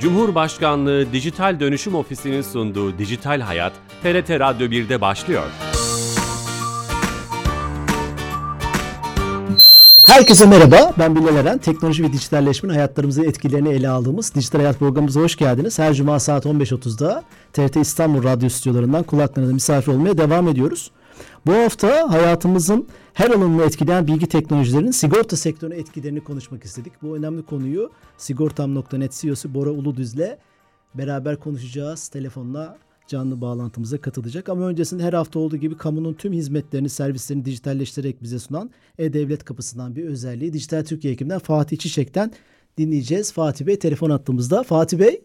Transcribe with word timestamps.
Cumhurbaşkanlığı 0.00 1.12
Dijital 1.12 1.60
Dönüşüm 1.60 1.94
Ofisi'nin 1.94 2.42
sunduğu 2.42 2.98
Dijital 2.98 3.40
Hayat, 3.40 3.72
TRT 4.02 4.30
Radyo 4.30 4.66
1'de 4.66 5.00
başlıyor. 5.00 5.42
Herkese 10.06 10.46
merhaba, 10.46 10.92
ben 10.98 11.16
Bilal 11.16 11.36
Eren. 11.36 11.58
Teknoloji 11.58 12.02
ve 12.02 12.12
dijitalleşmenin 12.12 12.74
hayatlarımızın 12.74 13.24
etkilerini 13.24 13.68
ele 13.68 13.88
aldığımız 13.88 14.34
Dijital 14.34 14.58
Hayat 14.58 14.78
programımıza 14.78 15.20
hoş 15.20 15.36
geldiniz. 15.36 15.78
Her 15.78 15.94
cuma 15.94 16.20
saat 16.20 16.46
15.30'da 16.46 17.22
TRT 17.52 17.76
İstanbul 17.76 18.24
Radyo 18.24 18.48
stüdyolarından 18.48 19.02
kulaklarınızda 19.02 19.54
misafir 19.54 19.92
olmaya 19.92 20.18
devam 20.18 20.48
ediyoruz. 20.48 20.90
Bu 21.46 21.52
hafta 21.52 22.12
hayatımızın 22.12 22.88
her 23.14 23.30
alanını 23.30 23.62
etkileyen 23.62 24.06
bilgi 24.06 24.26
teknolojilerinin 24.26 24.90
sigorta 24.90 25.36
sektörüne 25.36 25.76
etkilerini 25.76 26.24
konuşmak 26.24 26.64
istedik. 26.64 26.92
Bu 27.02 27.16
önemli 27.16 27.42
konuyu 27.42 27.90
Sigortam.net 28.16 29.12
CEO'su 29.12 29.54
Bora 29.54 29.70
Uludüz'le 29.70 30.38
beraber 30.94 31.36
konuşacağız. 31.36 32.08
Telefonla 32.08 32.78
canlı 33.06 33.40
bağlantımıza 33.40 34.00
katılacak. 34.00 34.48
Ama 34.48 34.66
öncesinde 34.66 35.02
her 35.02 35.12
hafta 35.12 35.38
olduğu 35.38 35.56
gibi 35.56 35.76
kamunun 35.76 36.14
tüm 36.14 36.32
hizmetlerini, 36.32 36.88
servislerini 36.88 37.44
dijitalleştirerek 37.44 38.22
bize 38.22 38.38
sunan 38.38 38.70
E-Devlet 38.98 39.44
kapısından 39.44 39.96
bir 39.96 40.04
özelliği 40.04 40.52
Dijital 40.52 40.84
Türkiye 40.84 41.12
ekibinden 41.12 41.38
Fatih 41.38 41.78
Çiçek'ten 41.78 42.32
dinleyeceğiz. 42.78 43.32
Fatih 43.32 43.66
Bey 43.66 43.78
telefon 43.78 44.10
attığımızda. 44.10 44.62
Fatih 44.62 44.98
Bey. 44.98 45.22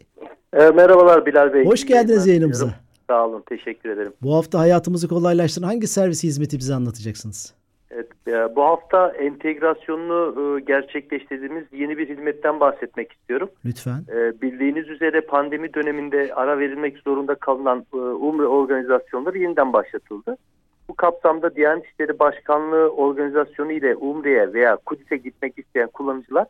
E, 0.54 0.70
merhabalar 0.70 1.26
Bilal 1.26 1.54
Bey. 1.54 1.66
Hoş 1.66 1.86
geldiniz 1.86 2.28
yayınımıza. 2.28 2.85
Sağ 3.10 3.28
olun, 3.28 3.44
teşekkür 3.50 3.90
ederim. 3.90 4.14
Bu 4.22 4.36
hafta 4.36 4.60
hayatımızı 4.60 5.08
kolaylaştıran 5.08 5.68
hangi 5.68 5.88
servis 5.88 6.24
hizmeti 6.24 6.58
bize 6.60 6.76
anlatacaksınız? 6.76 7.54
Evet, 7.92 8.08
bu 8.56 8.64
hafta 8.64 9.08
entegrasyonunu 9.10 10.36
e, 10.58 10.60
gerçekleştirdiğimiz 10.60 11.64
yeni 11.72 11.98
bir 11.98 12.10
hizmetten 12.10 12.60
bahsetmek 12.60 13.12
istiyorum. 13.14 13.50
Lütfen. 13.66 14.04
E, 14.16 14.42
bildiğiniz 14.42 14.90
üzere 14.90 15.22
pandemi 15.22 15.74
döneminde 15.74 16.34
ara 16.36 16.60
verilmek 16.60 16.98
zorunda 16.98 17.36
kalınan 17.36 17.86
e, 17.94 17.98
Umre 17.98 18.46
organizasyonları 18.46 19.38
yeniden 19.38 19.74
başlatıldı. 19.74 20.38
Bu 20.90 20.96
kapsamda 20.96 21.56
Diyanet 21.56 21.86
İşleri 21.86 22.20
Başkanlığı 22.20 22.90
organizasyonu 22.90 23.72
ile 23.72 23.96
Umre'ye 23.96 24.54
veya 24.54 24.76
Kudüs'e 24.76 25.18
gitmek 25.18 25.60
isteyen 25.60 25.88
kullanıcılar 25.88 26.48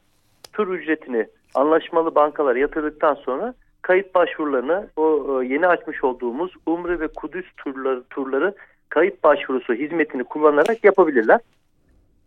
tur 0.53 0.67
ücretini 0.67 1.28
anlaşmalı 1.56 2.16
bankalara 2.16 2.59
yatırdıktan 2.59 3.14
sonra 3.14 3.53
kayıt 3.86 4.16
başvurularını 4.16 4.88
o 4.95 5.41
yeni 5.41 5.67
açmış 5.67 6.03
olduğumuz 6.03 6.52
Umre 6.66 7.00
ve 7.00 7.08
Kudüs 7.08 7.45
turları, 7.58 8.03
turları 8.09 8.53
kayıt 8.89 9.23
başvurusu 9.23 9.73
hizmetini 9.73 10.23
kullanarak 10.23 10.83
yapabilirler. 10.83 11.39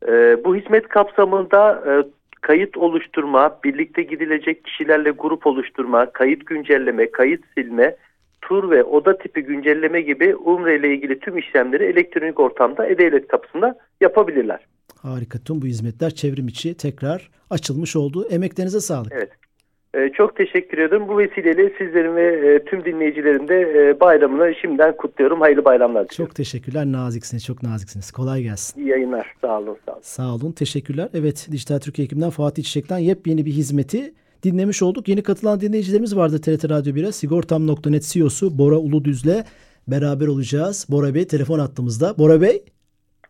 E, 0.08 0.44
bu 0.44 0.56
hizmet 0.56 0.88
kapsamında 0.88 1.82
e, 1.86 1.92
kayıt 2.40 2.76
oluşturma, 2.76 3.58
birlikte 3.64 4.02
gidilecek 4.02 4.64
kişilerle 4.64 5.10
grup 5.10 5.46
oluşturma, 5.46 6.12
kayıt 6.12 6.46
güncelleme, 6.46 7.10
kayıt 7.10 7.44
silme, 7.54 7.96
tur 8.42 8.70
ve 8.70 8.84
oda 8.84 9.18
tipi 9.18 9.42
güncelleme 9.42 10.00
gibi 10.00 10.36
Umre 10.36 10.76
ile 10.76 10.94
ilgili 10.94 11.18
tüm 11.18 11.38
işlemleri 11.38 11.84
elektronik 11.84 12.40
ortamda 12.40 12.86
E-Devlet 12.86 13.28
kapısında 13.28 13.78
yapabilirler. 14.00 14.60
Harika. 15.02 15.38
Tüm 15.38 15.62
bu 15.62 15.66
hizmetler 15.66 16.10
çevrim 16.10 16.48
içi 16.48 16.76
tekrar 16.76 17.30
açılmış 17.50 17.96
oldu. 17.96 18.26
Emeklerinize 18.30 18.80
sağlık. 18.80 19.12
Evet. 19.12 19.47
Ee, 19.94 20.10
çok 20.14 20.36
teşekkür 20.36 20.78
ederim. 20.78 21.08
Bu 21.08 21.18
vesileyle 21.18 21.72
sizlerin 21.78 22.16
ve 22.16 22.54
e, 22.54 22.64
tüm 22.64 22.84
dinleyicilerin 22.84 23.48
de 23.48 23.60
e, 23.60 24.00
bayramını 24.00 24.54
şimdiden 24.60 24.96
kutluyorum. 24.96 25.40
Hayırlı 25.40 25.64
bayramlar 25.64 26.08
diliyorum. 26.08 26.26
Çok 26.26 26.34
teşekkürler. 26.34 26.86
Naziksiniz. 26.86 27.44
Çok 27.44 27.62
naziksiniz. 27.62 28.10
Kolay 28.10 28.42
gelsin. 28.42 28.80
İyi 28.80 28.88
yayınlar. 28.88 29.34
Sağ 29.40 29.58
olun. 29.58 29.76
Sağ 29.86 29.92
olun. 29.92 30.00
Sağ 30.02 30.34
olun. 30.34 30.52
Teşekkürler. 30.52 31.08
Evet 31.14 31.48
Dijital 31.52 31.78
Türkiye 31.78 32.04
ekibinden 32.04 32.30
Fatih 32.30 32.62
Çiçek'ten 32.62 32.98
yepyeni 32.98 33.46
bir 33.46 33.50
hizmeti 33.50 34.14
dinlemiş 34.42 34.82
olduk. 34.82 35.08
Yeni 35.08 35.22
katılan 35.22 35.60
dinleyicilerimiz 35.60 36.16
vardı 36.16 36.40
TRT 36.40 36.70
Radyo 36.70 36.92
1'e. 36.94 37.12
Sigortam.net 37.12 38.02
CEO'su 38.02 38.58
Bora 38.58 38.76
Uludüz'le 38.76 39.44
beraber 39.88 40.26
olacağız. 40.26 40.86
Bora 40.90 41.14
Bey 41.14 41.26
telefon 41.26 41.58
attığımızda. 41.58 42.18
Bora 42.18 42.40
Bey. 42.40 42.64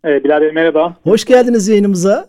Evet, 0.04 0.24
Bilal 0.24 0.40
Bey 0.40 0.52
merhaba. 0.52 0.96
Hoş 1.02 1.24
geldiniz 1.24 1.68
yayınımıza. 1.68 2.28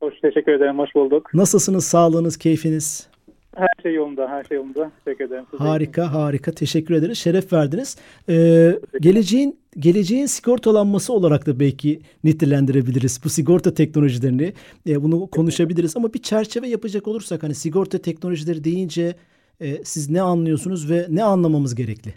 Hoş 0.00 0.20
teşekkür 0.20 0.52
ederim. 0.52 0.78
Hoş 0.78 0.94
bulduk. 0.94 1.34
Nasılsınız? 1.34 1.84
Sağlığınız, 1.84 2.36
keyfiniz? 2.38 3.09
Her 3.56 3.82
şey 3.82 3.94
yolunda, 3.94 4.28
her 4.28 4.44
şey 4.44 4.56
yolunda. 4.56 4.90
Teşekkür 5.04 5.24
ederim. 5.24 5.44
Size 5.50 5.64
harika, 5.64 6.14
harika. 6.14 6.52
Teşekkür 6.52 6.94
ederiz. 6.94 7.18
Şeref 7.18 7.52
verdiniz. 7.52 7.96
Ee, 8.28 8.72
geleceğin 9.00 9.60
geleceğin 9.78 10.26
sigortalanması 10.26 11.12
olarak 11.12 11.46
da 11.46 11.60
belki 11.60 12.00
nitelendirebiliriz 12.24 13.20
bu 13.24 13.28
sigorta 13.28 13.74
teknolojilerini. 13.74 14.52
E, 14.88 15.02
bunu 15.02 15.26
konuşabiliriz 15.26 15.96
ama 15.96 16.14
bir 16.14 16.22
çerçeve 16.22 16.68
yapacak 16.68 17.08
olursak 17.08 17.42
hani 17.42 17.54
sigorta 17.54 17.98
teknolojileri 17.98 18.64
deyince 18.64 19.14
e, 19.60 19.84
siz 19.84 20.10
ne 20.10 20.20
anlıyorsunuz 20.20 20.90
ve 20.90 21.06
ne 21.08 21.24
anlamamız 21.24 21.74
gerekli? 21.74 22.14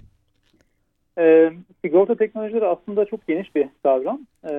E, 1.18 1.52
sigorta 1.86 2.16
teknolojileri 2.16 2.66
aslında 2.66 3.06
çok 3.06 3.28
geniş 3.28 3.56
bir 3.56 3.68
kavram. 3.84 4.22
E, 4.50 4.54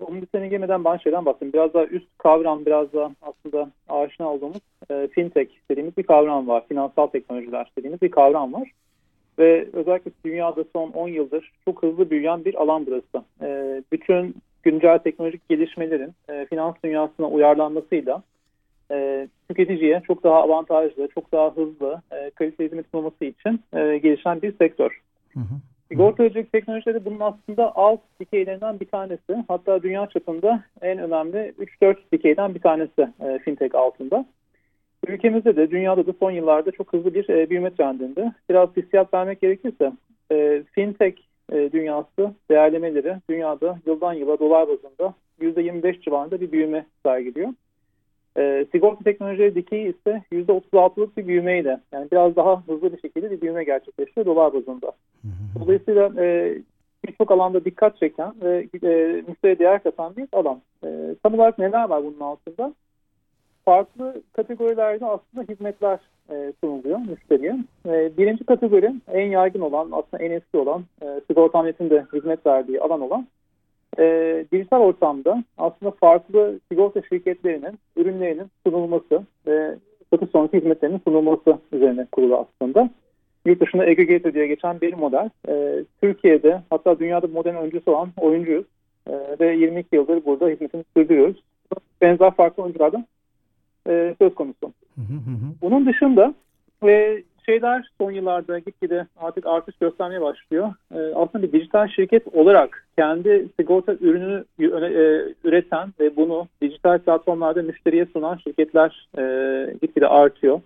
bir 0.00 0.44
girmeden 0.44 0.84
ben 0.84 0.96
şeyden 0.96 1.26
bahsedeyim. 1.26 1.52
Biraz 1.52 1.74
daha 1.74 1.84
üst 1.84 2.06
kavram, 2.18 2.66
biraz 2.66 2.92
daha 2.92 3.10
aslında 3.22 3.70
aşina 3.88 4.32
olduğumuz 4.32 4.60
e, 4.90 5.08
fintech 5.08 5.50
dediğimiz 5.70 5.96
bir 5.96 6.02
kavram 6.02 6.48
var. 6.48 6.64
Finansal 6.68 7.06
teknolojiler 7.06 7.70
dediğimiz 7.78 8.02
bir 8.02 8.10
kavram 8.10 8.52
var. 8.52 8.70
Ve 9.38 9.68
özellikle 9.72 10.10
dünyada 10.24 10.64
son 10.72 10.90
10 10.90 11.08
yıldır 11.08 11.52
çok 11.64 11.82
hızlı 11.82 12.10
büyüyen 12.10 12.44
bir 12.44 12.54
alan 12.54 12.86
burası. 12.86 13.24
E, 13.42 13.82
bütün 13.92 14.34
güncel 14.62 14.98
teknolojik 14.98 15.48
gelişmelerin 15.48 16.12
e, 16.28 16.46
finans 16.46 16.74
dünyasına 16.84 17.26
uyarlanmasıyla 17.28 18.22
e, 18.90 19.28
tüketiciye 19.48 20.02
çok 20.06 20.24
daha 20.24 20.42
avantajlı, 20.42 21.08
çok 21.14 21.32
daha 21.32 21.56
hızlı, 21.56 22.02
e, 22.12 22.30
kaliteli 22.30 22.68
hizmet 22.68 22.86
sunulması 22.90 23.24
için 23.24 23.60
e, 23.72 23.98
gelişen 23.98 24.42
bir 24.42 24.56
sektör. 24.56 25.00
Hı 25.34 25.40
hı. 25.40 25.54
Sigortacılık 25.88 26.52
teknolojileri 26.52 27.04
bunun 27.04 27.20
aslında 27.20 27.76
alt 27.76 28.00
dikeylerinden 28.20 28.80
bir 28.80 28.86
tanesi. 28.86 29.44
Hatta 29.48 29.82
dünya 29.82 30.06
çapında 30.06 30.62
en 30.82 30.98
önemli 30.98 31.54
3-4 31.82 31.96
dikeyden 32.12 32.54
bir 32.54 32.60
tanesi 32.60 33.08
e, 33.20 33.38
fintech 33.38 33.74
altında. 33.74 34.26
Ülkemizde 35.06 35.56
de 35.56 35.70
dünyada 35.70 36.06
da 36.06 36.12
son 36.20 36.30
yıllarda 36.30 36.70
çok 36.70 36.92
hızlı 36.92 37.14
bir 37.14 37.28
e, 37.28 37.50
büyüme 37.50 37.74
trendinde. 37.74 38.32
Biraz 38.50 38.76
hissiyat 38.76 39.14
vermek 39.14 39.40
gerekirse 39.40 39.92
e, 40.32 40.62
fintech 40.72 41.20
e, 41.52 41.72
dünyası 41.72 42.34
değerlemeleri 42.50 43.16
dünyada 43.30 43.78
yıldan 43.86 44.12
yıla 44.12 44.38
dolar 44.38 44.68
bazında 44.68 45.14
%25 45.40 46.00
civarında 46.00 46.40
bir 46.40 46.52
büyüme 46.52 46.86
sergiliyor. 47.02 47.48
E, 48.38 48.66
sigorta 48.72 49.04
teknolojileri 49.04 49.54
dikeyi 49.54 49.94
ise 49.94 50.22
%36'lık 50.32 51.16
bir 51.16 51.26
büyümeyle 51.26 51.80
yani 51.92 52.08
biraz 52.12 52.36
daha 52.36 52.62
hızlı 52.62 52.92
bir 52.92 53.00
şekilde 53.00 53.30
bir 53.30 53.40
büyüme 53.40 53.64
gerçekleşiyor 53.64 54.26
dolar 54.26 54.54
bazında. 54.54 54.92
Dolayısıyla 55.60 56.12
e, 56.18 56.58
birçok 57.06 57.30
alanda 57.30 57.64
dikkat 57.64 57.98
çeken 57.98 58.34
ve 58.42 58.66
e, 58.82 59.22
müşteriye 59.28 59.58
değer 59.58 59.82
katan 59.82 60.16
bir 60.16 60.28
alan. 60.32 60.60
E, 60.84 61.14
tam 61.22 61.34
olarak 61.34 61.58
neler 61.58 61.88
var 61.88 62.04
bunun 62.04 62.20
altında? 62.20 62.74
Farklı 63.64 64.22
kategorilerde 64.32 65.06
aslında 65.06 65.52
hizmetler 65.52 65.98
e, 66.30 66.52
sunuluyor 66.60 66.98
müşteriye. 66.98 67.56
E, 67.86 68.16
birinci 68.18 68.44
kategori 68.44 68.94
en 69.12 69.26
yaygın 69.26 69.60
olan, 69.60 69.88
aslında 69.92 70.22
en 70.22 70.30
eski 70.30 70.56
olan, 70.56 70.84
e, 71.02 71.20
sigortanetin 71.26 71.90
de 71.90 72.06
hizmet 72.12 72.46
verdiği 72.46 72.80
alan 72.80 73.00
olan 73.00 73.26
e, 73.98 74.44
dijital 74.52 74.80
ortamda 74.80 75.44
aslında 75.58 75.90
farklı 75.90 76.60
sigorta 76.72 77.02
şirketlerinin 77.02 77.78
ürünlerinin 77.96 78.46
sunulması 78.66 79.22
ve 79.46 79.76
satış 80.10 80.30
sonrası 80.30 80.56
hizmetlerinin 80.56 81.00
sunulması 81.04 81.58
üzerine 81.72 82.06
kurulu 82.12 82.36
aslında. 82.36 82.90
Yurt 83.46 83.60
dışında 83.60 83.82
aggregator 83.82 84.34
diye 84.34 84.46
geçen 84.46 84.80
bir 84.80 84.94
model. 84.94 85.30
E, 85.48 85.84
Türkiye'de 86.00 86.62
hatta 86.70 86.98
dünyada 86.98 87.26
modern 87.26 87.56
öncüsü 87.56 87.90
olan 87.90 88.08
oyuncuyuz. 88.16 88.64
E, 89.06 89.12
ve 89.40 89.56
22 89.56 89.96
yıldır 89.96 90.24
burada 90.24 90.48
hizmetini 90.48 90.84
sürdürüyoruz. 90.96 91.36
Benzer 92.00 92.30
farklı 92.30 92.62
oyunculardan 92.62 93.06
e, 93.88 94.14
söz 94.18 94.34
konusu. 94.34 94.72
Bunun 95.62 95.86
dışında 95.86 96.34
ve 96.82 97.22
şeyler 97.46 97.90
son 97.98 98.10
yıllarda 98.10 98.58
gitgide 98.58 99.06
artık 99.16 99.46
artış 99.46 99.76
göstermeye 99.78 100.20
başlıyor. 100.20 100.72
E, 100.94 100.98
aslında 101.14 101.42
bir 101.42 101.52
dijital 101.52 101.88
şirket 101.88 102.34
olarak 102.34 102.86
kendi 102.98 103.48
sigorta 103.60 103.92
ürününü 103.92 104.44
e, 104.58 104.64
üreten 105.44 105.88
ve 106.00 106.16
bunu 106.16 106.48
dijital 106.62 106.98
platformlarda 106.98 107.62
müşteriye 107.62 108.06
sunan 108.06 108.36
şirketler 108.36 109.08
e, 109.18 109.22
gitgide 109.82 110.08
artıyor. 110.08 110.60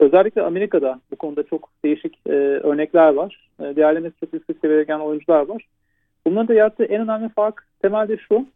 Özellikle 0.00 0.42
Amerika'da 0.42 1.00
bu 1.10 1.16
konuda 1.16 1.42
çok 1.42 1.68
değişik 1.84 2.18
e, 2.26 2.32
örnekler 2.32 3.14
var. 3.14 3.48
E, 3.60 3.76
değerlemesi 3.76 4.20
çok 4.20 4.32
yüksek 4.32 4.56
seviyeye 4.60 4.84
gelen 4.84 5.00
oyuncular 5.00 5.48
var. 5.48 5.66
Bunların 6.26 6.48
da 6.48 6.54
yarattığı 6.54 6.84
en 6.84 7.02
önemli 7.02 7.28
fark 7.28 7.64
temelde 7.82 8.16
şu. 8.16 8.46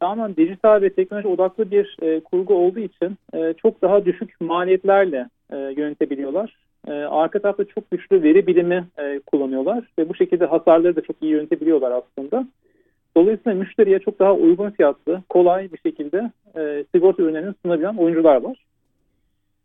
Tamamen 0.00 0.36
dijital 0.36 0.82
ve 0.82 0.92
teknoloji 0.92 1.28
odaklı 1.28 1.70
bir 1.70 1.96
e, 2.02 2.20
kurgu 2.20 2.54
olduğu 2.54 2.80
için 2.80 3.16
e, 3.34 3.54
çok 3.62 3.82
daha 3.82 4.04
düşük 4.04 4.40
maliyetlerle 4.40 5.28
e, 5.52 5.56
yönetebiliyorlar. 5.56 6.56
E, 6.88 6.92
arka 6.92 7.38
tarafta 7.38 7.64
çok 7.64 7.90
güçlü 7.90 8.22
veri 8.22 8.46
bilimi 8.46 8.86
e, 8.98 9.20
kullanıyorlar 9.26 9.84
ve 9.98 10.08
bu 10.08 10.14
şekilde 10.14 10.46
hasarları 10.46 10.96
da 10.96 11.00
çok 11.00 11.16
iyi 11.22 11.32
yönetebiliyorlar 11.32 11.90
aslında. 11.90 12.46
Dolayısıyla 13.16 13.58
müşteriye 13.58 13.98
çok 13.98 14.18
daha 14.18 14.34
uygun 14.34 14.70
fiyatlı, 14.70 15.22
kolay 15.28 15.72
bir 15.72 15.78
şekilde 15.78 16.30
e, 16.56 16.84
sigorta 16.94 17.22
ürünlerini 17.22 17.54
sunabilen 17.62 17.94
oyuncular 17.94 18.42
var. 18.42 18.64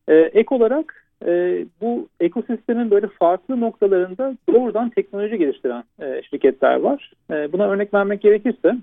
E, 0.07 0.15
ek 0.15 0.55
olarak 0.55 1.02
e, 1.25 1.65
bu 1.81 2.07
ekosistemin 2.19 2.91
böyle 2.91 3.07
farklı 3.07 3.59
noktalarında 3.59 4.35
doğrudan 4.53 4.89
teknoloji 4.89 5.37
geliştiren 5.37 5.83
e, 6.01 6.21
şirketler 6.29 6.75
var. 6.75 7.11
E, 7.31 7.51
buna 7.51 7.67
örnek 7.67 7.93
vermek 7.93 8.21
gerekirse 8.21 8.75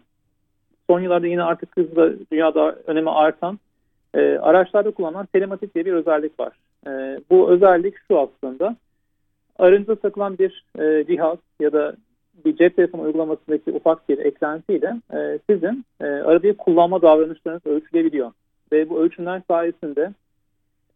son 0.90 1.00
yıllarda 1.00 1.26
yine 1.26 1.42
artık 1.42 1.76
hızla 1.76 2.12
dünyada 2.32 2.76
önemi 2.86 3.10
artan 3.10 3.58
e, 4.14 4.20
araçlarda 4.20 4.90
kullanılan 4.90 5.26
telematik 5.26 5.74
diye 5.74 5.86
bir 5.86 5.92
özellik 5.92 6.40
var. 6.40 6.52
E, 6.86 7.20
bu 7.30 7.50
özellik 7.50 7.94
şu 8.08 8.18
aslında 8.18 8.76
arınıza 9.58 9.94
takılan 9.94 10.38
bir 10.38 10.64
e, 10.78 11.04
cihaz 11.06 11.38
ya 11.60 11.72
da 11.72 11.96
bir 12.44 12.56
cep 12.56 12.76
telefonu 12.76 13.02
uygulamasındaki 13.02 13.72
ufak 13.72 14.08
bir 14.08 14.18
eklentiyle 14.18 14.96
e, 15.12 15.38
sizin 15.50 15.84
e, 16.00 16.04
arabayı 16.04 16.56
kullanma 16.56 17.02
davranışlarınız 17.02 17.66
ölçülebiliyor. 17.66 18.32
Ve 18.72 18.90
bu 18.90 19.00
ölçümler 19.00 19.42
sayesinde 19.48 20.12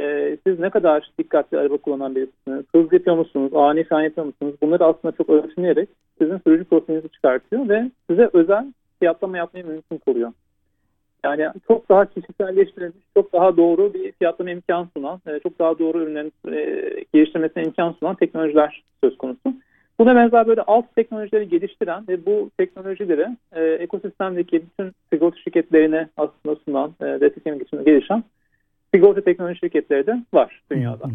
e, 0.01 0.37
siz 0.47 0.59
ne 0.59 0.71
kadar 0.71 1.11
dikkatli 1.19 1.59
araba 1.59 1.77
kullanan 1.77 2.15
birisiniz, 2.15 2.65
hız 2.75 2.93
yapıyor 2.93 3.17
musunuz, 3.17 3.53
ani 3.55 3.85
fren 3.85 4.01
yapıyor 4.01 4.27
musunuz 4.27 4.55
bunları 4.63 4.85
aslında 4.85 5.17
çok 5.17 5.31
ölçümleyerek 5.31 5.89
sizin 6.19 6.39
sürücü 6.39 6.65
profilinizi 6.65 7.09
çıkartıyor 7.09 7.69
ve 7.69 7.91
size 8.11 8.31
özel 8.33 8.73
fiyatlama 8.99 9.39
yapmayı 9.39 9.67
mümkün 9.67 9.99
kılıyor. 9.99 10.33
Yani 11.25 11.49
çok 11.69 11.89
daha 11.89 12.07
kişiselleştirilmiş, 12.07 13.05
çok 13.17 13.33
daha 13.33 13.57
doğru 13.57 13.95
bir 13.95 14.13
fiyatlama 14.13 14.51
imkan 14.51 14.89
sunan, 14.97 15.21
e, 15.27 15.41
çok 15.41 15.59
daha 15.59 15.79
doğru 15.79 16.03
ürünlerin 16.03 16.33
e, 16.53 16.91
geliştirmesine 17.15 17.63
imkan 17.63 17.93
sunan 17.93 18.15
teknolojiler 18.15 18.83
söz 19.05 19.19
konusu. 19.19 19.55
Buna 19.99 20.17
benzer 20.17 20.47
böyle 20.47 20.63
alt 20.63 20.95
teknolojileri 20.97 21.49
geliştiren 21.49 22.05
ve 22.09 22.27
bu 22.27 22.51
teknolojileri 22.59 23.29
e, 23.53 23.63
ekosistemdeki 23.65 24.63
bütün 24.63 24.93
sigorta 25.13 25.37
şirketlerine 25.39 26.09
aslında 26.17 26.57
sunan, 26.65 26.95
e, 27.01 27.05
desteklemek 27.05 27.63
için 27.63 27.85
gelişen 27.85 28.25
sigorta 28.95 29.21
teknoloji 29.21 29.59
şirketleri 29.59 30.07
de 30.07 30.25
var 30.33 30.63
dünyada. 30.71 31.05
Hı. 31.05 31.11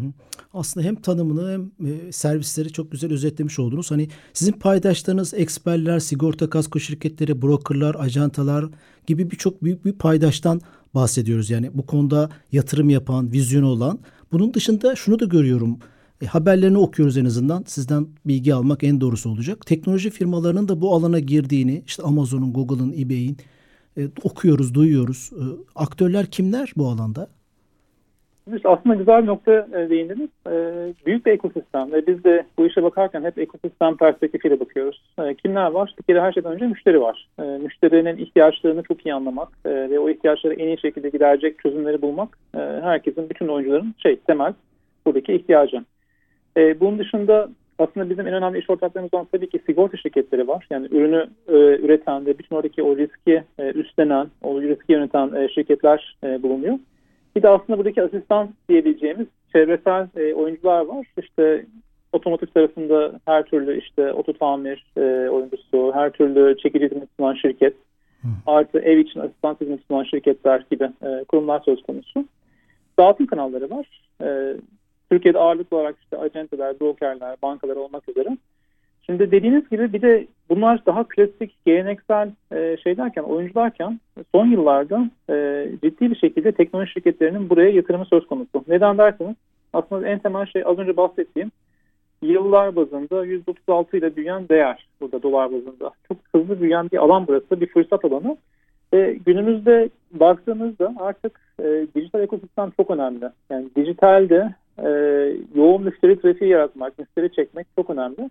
Aslında 0.54 0.86
hem 0.86 0.94
tanımını 0.94 1.52
hem 1.52 1.88
e, 1.88 2.12
servisleri 2.12 2.72
çok 2.72 2.92
güzel 2.92 3.12
özetlemiş 3.12 3.58
oldunuz. 3.58 3.90
Hani 3.90 4.08
sizin 4.32 4.52
paydaşlarınız 4.52 5.34
eksperler, 5.34 5.98
sigorta 5.98 6.50
kasko 6.50 6.78
şirketleri, 6.78 7.42
brokerlar, 7.42 7.96
ajantalar 7.98 8.64
gibi 9.06 9.30
birçok 9.30 9.64
büyük 9.64 9.84
bir 9.84 9.92
paydaştan 9.92 10.60
bahsediyoruz. 10.94 11.50
Yani 11.50 11.70
bu 11.74 11.86
konuda 11.86 12.28
yatırım 12.52 12.90
yapan, 12.90 13.32
vizyonu 13.32 13.66
olan. 13.66 13.98
Bunun 14.32 14.54
dışında 14.54 14.96
şunu 14.96 15.18
da 15.20 15.24
görüyorum. 15.24 15.78
E, 16.22 16.26
haberlerini 16.26 16.78
okuyoruz 16.78 17.16
en 17.16 17.24
azından. 17.24 17.64
Sizden 17.66 18.06
bilgi 18.26 18.54
almak 18.54 18.84
en 18.84 19.00
doğrusu 19.00 19.30
olacak. 19.30 19.66
Teknoloji 19.66 20.10
firmalarının 20.10 20.68
da 20.68 20.80
bu 20.80 20.94
alana 20.94 21.18
girdiğini, 21.18 21.82
işte 21.86 22.02
Amazon'un, 22.02 22.52
Google'ın, 22.52 22.92
eBay'in 22.92 23.36
e, 23.98 24.08
okuyoruz, 24.22 24.74
duyuyoruz. 24.74 25.30
E, 25.32 25.42
aktörler 25.74 26.26
kimler 26.26 26.72
bu 26.76 26.88
alanda? 26.88 27.39
Biz 28.46 28.60
aslında 28.64 28.94
güzel 28.94 29.22
bir 29.22 29.26
nokta 29.26 29.52
e, 29.52 29.90
değindiniz. 29.90 30.28
E, 30.46 30.52
büyük 31.06 31.26
bir 31.26 31.32
ekosistem 31.32 31.92
ve 31.92 32.06
biz 32.06 32.24
de 32.24 32.46
bu 32.58 32.66
işe 32.66 32.82
bakarken 32.82 33.24
hep 33.24 33.38
ekosistem 33.38 33.96
perspektifiyle 33.96 34.60
bakıyoruz. 34.60 35.02
E, 35.18 35.34
kimler 35.34 35.70
var? 35.70 35.94
Bir 35.98 36.02
kere 36.02 36.20
her 36.20 36.32
şeyden 36.32 36.52
önce 36.52 36.66
müşteri 36.66 37.00
var. 37.00 37.28
Müşterinin 37.38 38.16
ihtiyaçlarını 38.16 38.82
çok 38.82 39.06
iyi 39.06 39.14
anlamak 39.14 39.48
ve 39.64 39.98
o 39.98 40.10
ihtiyaçları 40.10 40.54
en 40.54 40.66
iyi 40.66 40.80
şekilde 40.80 41.08
giderecek 41.08 41.58
çözümleri 41.58 42.02
bulmak 42.02 42.38
herkesin, 42.82 43.30
bütün 43.30 43.48
oyuncuların 43.48 43.94
şey 43.98 44.16
temel 44.16 44.52
buradaki 45.06 45.32
ihtiyacı. 45.32 45.84
Bunun 46.56 46.98
dışında 46.98 47.48
aslında 47.80 48.10
bizim 48.10 48.26
en 48.26 48.34
önemli 48.34 48.58
iş 48.58 48.70
ortaklarımız 48.70 49.14
olan 49.14 49.26
tabii 49.32 49.50
ki 49.50 49.60
sigorta 49.66 49.96
şirketleri 49.96 50.48
var. 50.48 50.66
Yani 50.70 50.86
ürünü 50.90 51.26
e, 51.48 51.54
üreten 51.56 52.26
ve 52.26 52.38
bütün 52.38 52.56
oradaki 52.56 52.82
o 52.82 52.96
riski 52.96 53.44
e, 53.58 53.70
üstlenen, 53.72 54.26
o 54.42 54.62
riski 54.62 54.92
yöneten 54.92 55.34
e, 55.34 55.48
şirketler 55.48 56.16
e, 56.24 56.42
bulunuyor. 56.42 56.78
Bir 57.36 57.42
de 57.42 57.48
aslında 57.48 57.78
buradaki 57.78 58.02
asistan 58.02 58.48
diyebileceğimiz 58.68 59.26
çevresel 59.52 60.08
e, 60.16 60.34
oyuncular 60.34 60.86
var. 60.86 61.06
İşte 61.18 61.66
otomotiv 62.12 62.46
tarafında 62.46 63.20
her 63.24 63.42
türlü 63.42 63.78
işte 63.78 64.12
oto 64.12 64.32
tamir 64.32 64.84
e, 64.96 65.30
oyuncusu, 65.30 65.92
her 65.94 66.10
türlü 66.10 66.56
çekici 66.58 66.84
hizmet 66.84 67.08
sunan 67.16 67.34
şirket, 67.34 67.74
Hı. 68.22 68.28
artı 68.46 68.78
ev 68.78 68.98
için 68.98 69.20
asistan 69.20 69.56
hizmet 69.60 69.80
sunan 69.88 70.04
şirketler 70.04 70.64
gibi 70.70 70.84
e, 70.84 71.24
kurumlar 71.28 71.60
söz 71.64 71.82
konusu. 71.82 72.24
Dağıtım 72.98 73.26
kanalları 73.26 73.70
var. 73.70 73.86
E, 74.22 74.56
Türkiye'de 75.10 75.38
ağırlıklı 75.38 75.76
olarak 75.76 75.96
işte 76.02 76.18
acenteler, 76.18 76.80
brokerler, 76.80 77.36
bankalar 77.42 77.76
olmak 77.76 78.08
üzere. 78.08 78.36
Şimdi 79.02 79.30
dediğiniz 79.30 79.70
gibi 79.70 79.92
bir 79.92 80.02
de 80.02 80.26
bunlar 80.48 80.86
daha 80.86 81.04
klasik, 81.08 81.54
geleneksel 81.66 82.30
e, 82.52 82.76
şeylerken, 82.84 83.22
oyuncularken 83.22 84.00
son 84.34 84.46
yıllarda 84.46 85.10
e, 85.30 85.66
ciddi 85.84 86.10
bir 86.10 86.16
şekilde 86.16 86.52
teknoloji 86.52 86.92
şirketlerinin 86.92 87.50
buraya 87.50 87.70
yatırımı 87.70 88.04
söz 88.04 88.26
konusu. 88.26 88.64
Neden 88.68 88.98
derseniz 88.98 89.36
aslında 89.72 90.08
en 90.08 90.18
temel 90.18 90.46
şey 90.46 90.62
az 90.66 90.78
önce 90.78 90.96
bahsettiğim 90.96 91.50
yıllar 92.22 92.76
bazında 92.76 93.24
136 93.24 93.96
ile 93.96 94.16
büyüyen 94.16 94.48
değer 94.48 94.86
burada 95.00 95.22
dolar 95.22 95.52
bazında. 95.52 95.90
Çok 96.08 96.16
hızlı 96.34 96.60
büyüyen 96.60 96.90
bir 96.90 96.98
alan 96.98 97.26
burası, 97.26 97.60
bir 97.60 97.66
fırsat 97.66 98.04
alanı. 98.04 98.36
Ve 98.92 99.18
günümüzde 99.26 99.88
baktığımızda 100.12 100.94
artık 100.98 101.40
e, 101.62 101.86
dijital 101.94 102.22
ekosistem 102.22 102.70
çok 102.76 102.90
önemli. 102.90 103.30
Yani 103.50 103.68
dijitalde 103.76 104.54
e, 104.78 104.88
yoğun 105.54 105.82
müşteri 105.82 106.20
trafiği 106.20 106.50
yaratmak, 106.50 106.98
müşteri 106.98 107.32
çekmek 107.32 107.66
çok 107.76 107.90
önemli. 107.90 108.30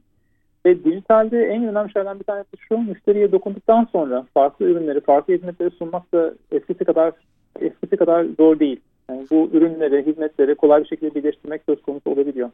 Ve 0.66 0.84
dijitalde 0.84 1.46
en 1.46 1.68
önemli 1.68 1.92
şeylerden 1.92 2.20
bir 2.20 2.24
tanesi 2.24 2.50
şu, 2.60 2.78
müşteriye 2.78 3.32
dokunduktan 3.32 3.88
sonra 3.92 4.26
farklı 4.34 4.66
ürünleri, 4.66 5.02
farklı 5.02 5.34
hizmetleri 5.34 5.72
sunmak 5.72 6.14
da 6.14 6.34
eskisi 6.52 6.86
kadar 6.86 7.14
eskisi 7.60 7.98
kadar 7.98 8.26
zor 8.38 8.60
değil. 8.60 8.80
Yani 9.10 9.28
bu 9.32 9.50
ürünleri, 9.54 10.06
hizmetleri 10.06 10.56
kolay 10.56 10.84
bir 10.84 10.88
şekilde 10.88 11.16
birleştirmek 11.16 11.62
söz 11.66 11.82
konusu 11.82 12.10
olabiliyor. 12.10 12.50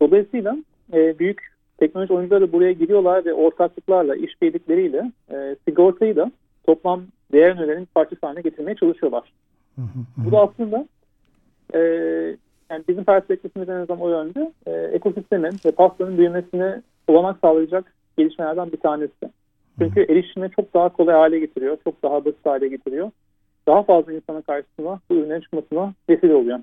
Dolayısıyla 0.00 0.56
e, 0.92 1.18
büyük 1.18 1.54
teknoloji 1.78 2.12
oyuncuları 2.12 2.52
buraya 2.52 2.72
giriyorlar 2.72 3.24
ve 3.24 3.34
ortaklıklarla, 3.34 4.16
işbirlikleriyle 4.16 5.12
e, 5.32 5.56
sigortayı 5.68 6.16
da 6.16 6.32
toplam 6.66 7.02
değer 7.32 7.56
ürünlerin 7.56 7.88
parçası 7.94 8.26
haline 8.26 8.40
getirmeye 8.40 8.74
çalışıyorlar. 8.74 9.32
Bu 10.16 10.32
da 10.32 10.40
aslında 10.40 10.88
e, 11.74 11.80
yani 12.70 12.84
bizim 12.88 13.04
perspektifimiz 13.04 13.68
en 13.68 13.74
azından 13.74 14.00
o 14.00 14.08
yönde 14.08 14.52
e, 14.66 14.70
ekosistemin 14.70 15.52
ve 15.64 15.70
pastanın 15.70 16.18
büyümesini 16.18 16.82
olanak 17.08 17.36
sağlayacak 17.40 17.94
gelişmelerden 18.18 18.72
bir 18.72 18.76
tanesi. 18.80 19.30
Çünkü 19.78 20.00
erişimi 20.00 20.50
çok 20.56 20.74
daha 20.74 20.88
kolay 20.88 21.14
hale 21.14 21.38
getiriyor, 21.38 21.78
çok 21.84 22.02
daha 22.02 22.24
basit 22.24 22.46
hale 22.46 22.68
getiriyor. 22.68 23.10
Daha 23.66 23.82
fazla 23.82 24.12
insanın 24.12 24.40
karşısına 24.40 25.00
bu 25.10 25.14
ürünlerin 25.14 25.40
çıkmasına 25.40 25.94
vesile 26.08 26.34
oluyor. 26.34 26.58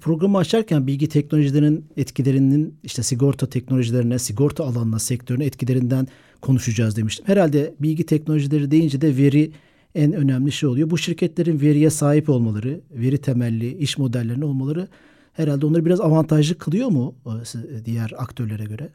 Programı 0.00 0.38
açarken 0.38 0.86
bilgi 0.86 1.08
teknolojilerinin 1.08 1.86
etkilerinin 1.96 2.74
işte 2.82 3.02
sigorta 3.02 3.46
teknolojilerine, 3.46 4.18
sigorta 4.18 4.64
alanına, 4.64 4.98
sektörüne 4.98 5.44
etkilerinden 5.44 6.06
konuşacağız 6.42 6.96
demiştim. 6.96 7.26
Herhalde 7.28 7.74
bilgi 7.80 8.06
teknolojileri 8.06 8.70
deyince 8.70 9.00
de 9.00 9.16
veri 9.16 9.50
en 9.94 10.12
önemli 10.12 10.52
şey 10.52 10.68
oluyor. 10.68 10.90
Bu 10.90 10.98
şirketlerin 10.98 11.60
veriye 11.60 11.90
sahip 11.90 12.28
olmaları, 12.28 12.80
veri 12.90 13.18
temelli 13.18 13.76
iş 13.76 13.98
modellerine 13.98 14.44
olmaları 14.44 14.86
herhalde 15.32 15.66
onları 15.66 15.84
biraz 15.84 16.00
avantajlı 16.00 16.58
kılıyor 16.58 16.88
mu 16.88 17.14
e, 17.26 17.84
diğer 17.84 18.10
aktörlere 18.18 18.64
göre? 18.64 18.88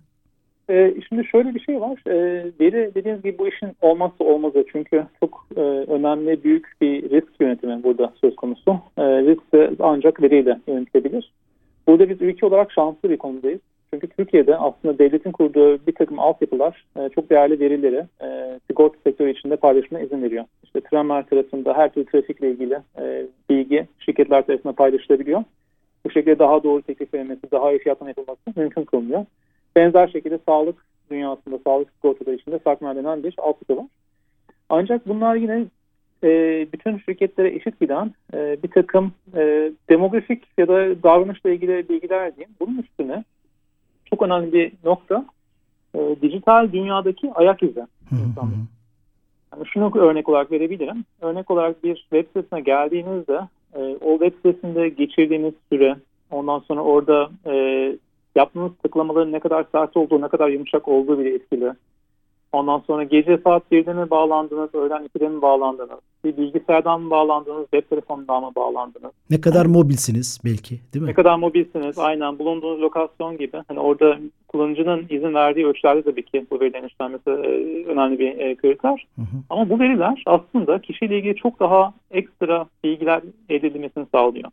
E, 0.70 1.02
şimdi 1.10 1.26
şöyle 1.26 1.56
bir 1.56 1.60
şey 1.60 1.82
var. 1.82 2.00
E, 2.08 2.16
veri 2.60 2.92
dediğiniz 2.96 3.24
gibi 3.24 3.38
bu 3.38 3.48
işin 3.48 3.70
olmazsa 3.82 4.24
olmazı. 4.24 4.66
Çünkü 4.72 5.06
çok 5.20 5.48
e, 5.56 5.60
önemli, 5.62 6.44
büyük 6.44 6.68
bir 6.82 7.10
risk 7.10 7.40
yönetimi 7.40 7.84
burada 7.84 8.14
söz 8.22 8.36
konusu. 8.36 8.72
E, 8.98 9.04
risk 9.04 9.54
de 9.54 9.72
ancak 9.80 10.22
veriyle 10.22 10.60
yönetilebilir. 10.68 11.32
Burada 11.88 12.10
biz 12.10 12.22
ülke 12.22 12.46
olarak 12.46 12.72
şanslı 12.72 13.10
bir 13.10 13.18
konudayız. 13.18 13.62
Çünkü 13.94 14.08
Türkiye'de 14.08 14.58
aslında 14.58 15.00
devletin 15.00 15.32
kurduğu 15.32 15.88
bir 15.88 15.92
takım 15.92 16.20
altyapılar 16.20 16.86
e, 17.00 17.10
çok 17.10 17.30
değerli 17.30 17.60
verileri 17.60 18.06
e, 18.22 18.60
sigorta 18.68 18.98
sektörü 19.04 19.32
içinde 19.32 19.56
paylaşma 19.56 20.00
izin 20.00 20.24
veriyor. 20.24 20.46
İşte 20.64 20.82
tramvay 20.82 21.26
tarafında 21.26 21.78
her 21.78 21.94
türlü 21.94 22.06
trafikle 22.06 22.52
ilgili 22.52 22.80
e, 23.00 23.26
bilgi 23.50 23.88
şirketler 24.00 24.46
tarafından 24.46 24.76
paylaşılabiliyor. 24.76 25.44
Bu 26.06 26.12
şekilde 26.12 26.40
daha 26.40 26.64
doğru 26.64 26.82
teklif 26.82 27.14
verilmesi, 27.14 27.52
daha 27.52 27.72
iyi 27.72 27.80
fiyatlama 27.80 28.10
yapılması 28.10 28.40
mümkün 28.56 28.84
kılınıyor. 28.84 29.26
Benzer 29.76 30.08
şekilde 30.08 30.40
sağlık 30.46 30.86
dünyasında, 31.12 31.60
sağlık 31.64 31.92
sigortaları 31.92 32.36
içinde 32.36 32.60
sakma 32.64 32.96
denen 32.96 33.24
bir 33.24 33.36
altyapı 33.38 33.78
var. 33.78 33.88
Ancak 34.70 35.08
bunlar 35.08 35.36
yine 35.36 35.66
e, 36.24 36.28
bütün 36.74 36.98
şirketlere 36.98 37.56
eşit 37.56 37.80
giden 37.80 38.12
e, 38.34 38.58
bir 38.64 38.72
takım 38.72 39.12
e, 39.36 39.72
demografik 39.90 40.44
ya 40.58 40.68
da 40.68 41.04
davranışla 41.04 41.50
ilgili 41.50 41.90
bilgiler 41.90 42.36
diyeyim. 42.36 42.56
Bunun 42.60 42.78
üstüne 42.78 43.24
çok 44.14 44.22
önemli 44.22 44.54
bir 44.54 44.72
nokta 44.84 45.26
e, 45.96 46.16
dijital 46.22 46.72
dünyadaki 46.72 47.32
ayak 47.34 47.64
izi. 47.64 47.86
Yani 49.54 49.66
şunu 49.66 49.98
örnek 49.98 50.30
olarak 50.30 50.52
verebilirim. 50.52 51.06
Örnek 51.22 51.52
olarak 51.52 51.84
bir 51.84 51.96
web 51.96 52.28
sitesine 52.28 52.62
geldiğinizde 52.62 53.40
e, 53.76 53.80
o 54.02 54.20
web 54.20 54.34
sitesinde 54.34 54.90
geçirdiğiniz 54.90 55.54
süre, 55.72 55.96
ondan 56.32 56.60
sonra 56.60 56.82
orada 56.82 57.30
e, 57.46 57.54
yaptığınız 58.36 58.72
tıklamaların 58.84 59.32
ne 59.32 59.40
kadar 59.40 59.66
sert 59.72 59.98
olduğu, 59.98 60.22
ne 60.22 60.28
kadar 60.28 60.50
yumuşak 60.50 60.88
olduğu 60.88 61.20
bile 61.20 61.36
etkili. 61.36 61.74
Ondan 62.54 62.80
sonra 62.88 63.04
gece 63.04 63.38
saat 63.38 63.64
1'de 63.72 63.94
mi 63.94 64.10
bağlandınız, 64.10 64.76
öğlen 64.76 65.10
2'de 65.16 65.28
mi 65.28 65.42
bağlandınız? 65.42 66.00
Bir 66.26 66.38
bilgisayardan 66.38 67.02
mı 67.02 67.10
bağlandınız, 67.10 67.64
web 67.72 67.90
telefonundan 67.90 68.44
mı 68.44 68.52
bağlandınız? 68.56 69.12
Ne 69.30 69.42
kadar 69.42 69.66
mobilsiniz 69.66 70.42
belki 70.46 70.80
değil 70.94 71.04
mi? 71.04 71.10
Ne 71.10 71.14
kadar 71.14 71.36
mobilsiniz, 71.36 72.00
aynen 72.00 72.40
bulunduğunuz 72.40 72.82
lokasyon 72.82 73.38
gibi. 73.38 73.62
Hani 73.68 73.80
orada 73.80 74.18
kullanıcının 74.48 75.06
izin 75.10 75.34
verdiği 75.34 75.66
ölçülerde 75.66 76.02
tabii 76.02 76.26
ki 76.26 76.46
bu 76.52 76.60
verilerin 76.60 76.88
işlenmesi 76.88 77.30
e, 77.30 77.86
önemli 77.86 78.20
bir 78.20 78.38
e, 78.38 78.56
kriter. 78.56 79.08
Hı 79.16 79.22
hı. 79.22 79.38
Ama 79.50 79.70
bu 79.70 79.80
veriler 79.80 80.24
aslında 80.26 80.82
kişiyle 80.82 81.18
ilgili 81.18 81.36
çok 81.36 81.60
daha 81.60 81.94
ekstra 82.12 82.66
bilgiler 82.84 83.22
elde 83.50 83.68
edilmesini 83.68 84.06
sağlıyor. 84.12 84.50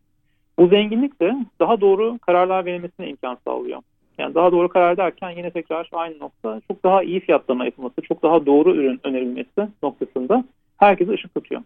Bu 0.59 0.67
zenginlik 0.67 1.21
de 1.21 1.35
daha 1.59 1.81
doğru 1.81 2.19
kararlar 2.21 2.65
verilmesine 2.65 3.09
imkan 3.09 3.37
sağlıyor. 3.47 3.81
Yani 4.21 4.35
daha 4.35 4.51
doğru 4.51 4.69
karar 4.69 4.97
derken 4.97 5.29
yine 5.29 5.51
tekrar 5.51 5.89
aynı 5.91 6.19
nokta. 6.19 6.61
Çok 6.67 6.83
daha 6.83 7.03
iyi 7.03 7.19
fiyatlama 7.19 7.65
yapılması, 7.65 8.01
çok 8.01 8.23
daha 8.23 8.45
doğru 8.45 8.75
ürün 8.75 8.99
önerilmesi 9.03 9.67
noktasında 9.83 10.43
herkese 10.77 11.11
ışık 11.11 11.35
tutuyor. 11.35 11.61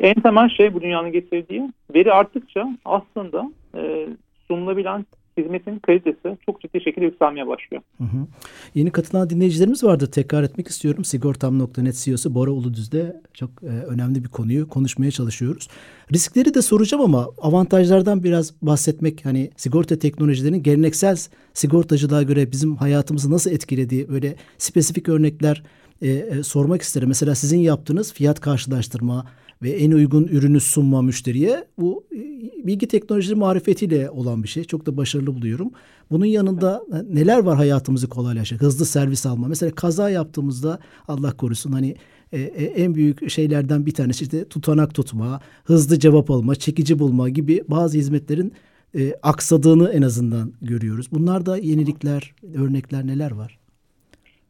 En 0.00 0.14
temel 0.14 0.48
şey 0.48 0.74
bu 0.74 0.80
dünyanın 0.80 1.12
getirdiği. 1.12 1.72
Veri 1.94 2.12
arttıkça 2.12 2.68
aslında 2.84 3.50
e, 3.74 4.08
sunulabilen 4.48 5.06
hizmetin 5.38 5.78
kalitesi 5.78 6.38
çok 6.46 6.60
ciddi 6.60 6.80
şekilde 6.80 7.04
yükselmeye 7.04 7.46
başlıyor. 7.46 7.82
Hı 7.98 8.04
hı. 8.04 8.26
Yeni 8.74 8.90
katılan 8.90 9.30
dinleyicilerimiz 9.30 9.84
vardır. 9.84 10.12
Tekrar 10.12 10.42
etmek 10.42 10.68
istiyorum. 10.68 11.04
Sigortam.net 11.04 11.94
CEO'su 11.96 12.34
Bora 12.34 12.50
Uludüz'de 12.50 13.20
çok 13.34 13.50
e, 13.62 13.66
önemli 13.66 14.24
bir 14.24 14.28
konuyu 14.28 14.68
konuşmaya 14.68 15.10
çalışıyoruz. 15.10 15.68
Riskleri 16.12 16.54
de 16.54 16.62
soracağım 16.62 17.04
ama 17.04 17.28
avantajlardan 17.38 18.24
biraz 18.24 18.54
bahsetmek 18.62 19.24
hani 19.24 19.50
sigorta 19.56 19.98
teknolojilerinin 19.98 20.62
geleneksel 20.62 21.16
sigortacılığa 21.52 22.22
göre 22.22 22.52
bizim 22.52 22.76
hayatımızı 22.76 23.30
nasıl 23.30 23.50
etkilediği 23.50 24.08
böyle 24.08 24.34
spesifik 24.58 25.08
örnekler 25.08 25.62
e, 26.02 26.08
e, 26.10 26.42
sormak 26.42 26.82
isterim. 26.82 27.08
Mesela 27.08 27.34
sizin 27.34 27.58
yaptığınız 27.58 28.12
fiyat 28.12 28.40
karşılaştırma 28.40 29.26
ve 29.62 29.70
en 29.70 29.90
uygun 29.90 30.24
ürünü 30.24 30.60
sunma 30.60 31.02
müşteriye 31.02 31.64
bu 31.78 32.04
e, 32.12 32.18
bilgi 32.66 32.88
teknolojileri 32.88 33.38
marifetiyle 33.38 34.10
olan 34.10 34.42
bir 34.42 34.48
şey. 34.48 34.64
Çok 34.64 34.86
da 34.86 34.96
başarılı 34.96 35.34
buluyorum. 35.34 35.70
Bunun 36.10 36.24
yanında 36.24 36.82
e, 36.92 37.14
neler 37.14 37.38
var 37.38 37.56
hayatımızı 37.56 38.08
kolaylaştıran? 38.08 38.60
Hızlı 38.60 38.86
servis 38.86 39.26
alma. 39.26 39.48
Mesela 39.48 39.74
kaza 39.74 40.10
yaptığımızda 40.10 40.78
Allah 41.08 41.36
korusun 41.36 41.72
hani 41.72 41.96
e, 42.32 42.40
e, 42.40 42.64
en 42.64 42.94
büyük 42.94 43.30
şeylerden 43.30 43.86
bir 43.86 43.94
tanesi 43.94 44.24
işte 44.24 44.44
tutanak 44.48 44.94
tutma, 44.94 45.40
hızlı 45.64 45.98
cevap 45.98 46.30
alma, 46.30 46.54
çekici 46.54 46.98
bulma 46.98 47.28
gibi 47.28 47.64
bazı 47.68 47.98
hizmetlerin 47.98 48.52
e, 48.98 49.14
aksadığını 49.22 49.90
en 49.90 50.02
azından 50.02 50.52
görüyoruz. 50.62 51.06
Bunlarda 51.12 51.58
yenilikler, 51.58 52.34
örnekler 52.54 53.06
neler 53.06 53.30
var? 53.30 53.58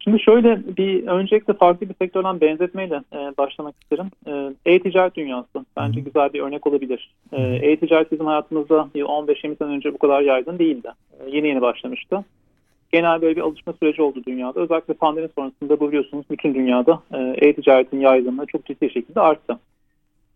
Şimdi 0.09 0.23
şöyle 0.23 0.77
bir 0.77 1.07
öncelikle 1.07 1.53
farklı 1.53 1.89
bir 1.89 1.95
sektörden 1.95 2.41
benzetmeyle 2.41 3.03
e, 3.13 3.17
başlamak 3.39 3.75
isterim. 3.83 4.07
E, 4.27 4.55
E-ticaret 4.73 5.17
dünyası 5.17 5.65
bence 5.77 6.01
güzel 6.01 6.33
bir 6.33 6.41
örnek 6.41 6.67
olabilir. 6.67 7.11
E, 7.33 7.43
E-ticaret 7.43 8.13
bizim 8.13 8.27
hayatımızda 8.27 8.89
bir 8.95 9.03
15-20 9.03 9.59
sene 9.59 9.69
önce 9.69 9.95
bu 9.95 9.99
kadar 9.99 10.21
yaygın 10.21 10.59
değildi. 10.59 10.89
E, 11.21 11.31
yeni 11.31 11.49
yeni 11.49 11.61
başlamıştı. 11.61 12.25
Genel 12.93 13.23
böyle 13.23 13.37
bir 13.37 13.41
alışma 13.41 13.73
süreci 13.73 14.03
oldu 14.03 14.23
dünyada. 14.27 14.61
Özellikle 14.61 14.95
pandemi 14.95 15.29
sonrasında 15.39 15.81
bu 15.81 15.89
biliyorsunuz 15.89 16.25
bütün 16.31 16.55
dünyada 16.55 17.03
e, 17.13 17.49
e-ticaretin 17.49 18.01
yaygınlığı 18.01 18.47
çok 18.47 18.67
ciddi 18.67 18.91
şekilde 18.91 19.21
arttı. 19.21 19.59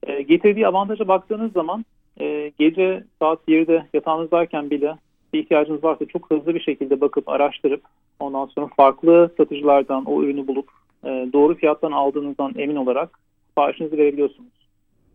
E, 0.07 0.23
getirdiği 0.23 0.67
avantaja 0.67 1.09
baktığınız 1.09 1.53
zaman 1.53 1.85
e, 2.21 2.53
gece 2.59 3.05
saat 3.19 3.39
1'de 3.49 3.87
yatağınızdayken 3.95 4.71
bile 4.71 4.95
bir 5.33 5.39
ihtiyacınız 5.39 5.85
varsa 5.85 6.05
çok 6.05 6.31
hızlı 6.31 6.55
bir 6.55 6.61
şekilde 6.61 7.01
bakıp 7.01 7.29
araştırıp 7.29 7.83
ondan 8.21 8.47
sonra 8.47 8.67
farklı 8.77 9.31
satıcılardan 9.37 10.05
o 10.05 10.23
ürünü 10.23 10.47
bulup 10.47 10.69
e, 11.05 11.09
doğru 11.33 11.55
fiyattan 11.55 11.93
aldığınızdan 11.93 12.53
emin 12.57 12.77
olarak 12.77 13.19
siparişinizi 13.49 13.99
verebiliyorsunuz. 13.99 14.53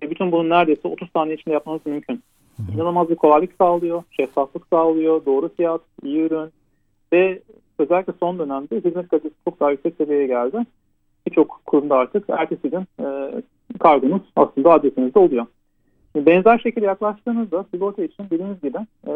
E, 0.02 0.10
bütün 0.10 0.32
bunu 0.32 0.50
neredeyse 0.50 0.88
30 0.88 1.12
saniye 1.12 1.36
içinde 1.36 1.54
yapmanız 1.54 1.82
mümkün. 1.86 2.24
İnanılmaz 2.74 3.10
bir 3.10 3.16
kolaylık 3.16 3.54
sağlıyor, 3.58 4.04
şeffaflık 4.12 4.68
sağlıyor, 4.68 5.26
doğru 5.26 5.50
fiyat, 5.58 5.82
iyi 6.04 6.20
ürün 6.20 6.52
ve 7.14 7.42
özellikle 7.80 8.14
son 8.20 8.40
dönemde 8.40 8.76
hizmet 8.76 9.08
kalitesi 9.08 9.36
çok 9.46 9.60
daha 9.60 9.72
yüksek 9.72 9.96
seviyeye 9.98 10.28
geldi. 10.28 10.58
Birçok 11.28 11.62
kurumda 11.66 11.96
artık 11.96 12.30
ertesi 12.30 12.70
gün 12.70 12.86
e, 13.06 13.34
kargonuz 13.80 14.22
aslında 14.36 14.72
adresinizde 14.72 15.20
oluyor. 15.20 15.46
Benzer 16.26 16.60
şekilde 16.60 16.86
yaklaştığınızda 16.86 17.66
sigorta 17.72 18.04
için 18.04 18.24
dediğimiz 18.30 18.62
gibi 18.62 18.78
e, 19.08 19.14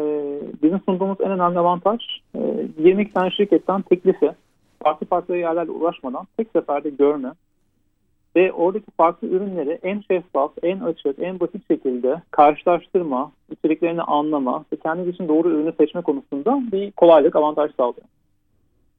bizim 0.62 0.80
sunduğumuz 0.80 1.20
en 1.20 1.30
önemli 1.30 1.58
avantaj 1.58 2.00
e, 2.34 2.38
22 2.78 3.12
tane 3.12 3.30
şirketten 3.30 3.82
teklifi 3.82 4.30
farklı 4.82 5.06
farklı 5.06 5.36
yerlerle 5.36 5.70
uğraşmadan 5.70 6.26
tek 6.36 6.48
seferde 6.52 6.90
görme 6.90 7.32
ve 8.36 8.52
oradaki 8.52 8.90
farklı 8.96 9.28
ürünleri 9.28 9.78
en 9.82 10.00
şeffaf, 10.00 10.52
en 10.62 10.80
açık, 10.80 11.18
en 11.18 11.40
basit 11.40 11.68
şekilde 11.68 12.22
karşılaştırma, 12.30 13.32
içeriklerini 13.50 14.02
anlama 14.02 14.64
ve 14.72 14.76
kendiniz 14.76 15.14
için 15.14 15.28
doğru 15.28 15.50
ürünü 15.50 15.72
seçme 15.72 16.02
konusunda 16.02 16.62
bir 16.72 16.90
kolaylık, 16.90 17.36
avantaj 17.36 17.70
sağlıyor. 17.76 18.06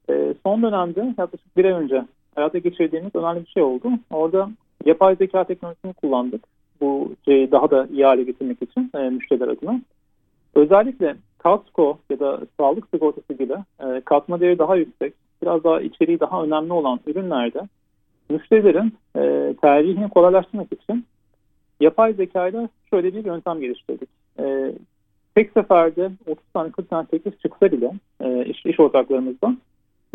E, 0.09 0.33
son 0.43 0.63
dönemde 0.63 1.13
yaklaşık 1.17 1.57
bir 1.57 1.65
ay 1.65 1.71
önce 1.71 2.05
hayata 2.35 2.57
geçirdiğimiz 2.57 3.15
önemli 3.15 3.41
bir 3.41 3.49
şey 3.49 3.63
oldu. 3.63 3.89
Orada 4.11 4.49
yapay 4.85 5.15
zeka 5.15 5.43
teknolojisini 5.43 5.93
kullandık 5.93 6.43
bu 6.81 7.15
şeyi 7.25 7.51
daha 7.51 7.71
da 7.71 7.87
iyi 7.91 8.05
hale 8.05 8.23
getirmek 8.23 8.61
için 8.61 8.91
e, 8.95 9.09
müşteriler 9.09 9.47
adına. 9.47 9.81
Özellikle 10.55 11.15
kasko 11.37 11.97
ya 12.09 12.19
da 12.19 12.39
sağlık 12.57 12.87
sigortası 12.93 13.33
gibi 13.33 13.53
e, 13.79 14.01
katma 14.05 14.39
değeri 14.39 14.59
daha 14.59 14.75
yüksek, 14.75 15.13
biraz 15.41 15.63
daha 15.63 15.81
içeriği 15.81 16.19
daha 16.19 16.43
önemli 16.43 16.73
olan 16.73 16.99
ürünlerde 17.07 17.61
müşterilerin 18.29 18.93
e, 19.15 19.53
tercihini 19.61 20.09
kolaylaştırmak 20.09 20.67
için 20.73 21.05
yapay 21.79 22.13
zekayla 22.13 22.69
şöyle 22.89 23.13
bir 23.13 23.25
yöntem 23.25 23.59
geliştirdik. 23.59 24.09
E, 24.39 24.73
tek 25.35 25.51
seferde 25.51 26.11
30 26.27 26.45
tane 26.53 26.71
40 26.71 26.89
tane 26.89 27.07
teklif 27.07 27.41
çıksa 27.41 27.71
bile 27.71 27.91
e, 28.21 28.45
iş, 28.45 28.65
iş 28.65 28.79
ortaklarımızdan 28.79 29.57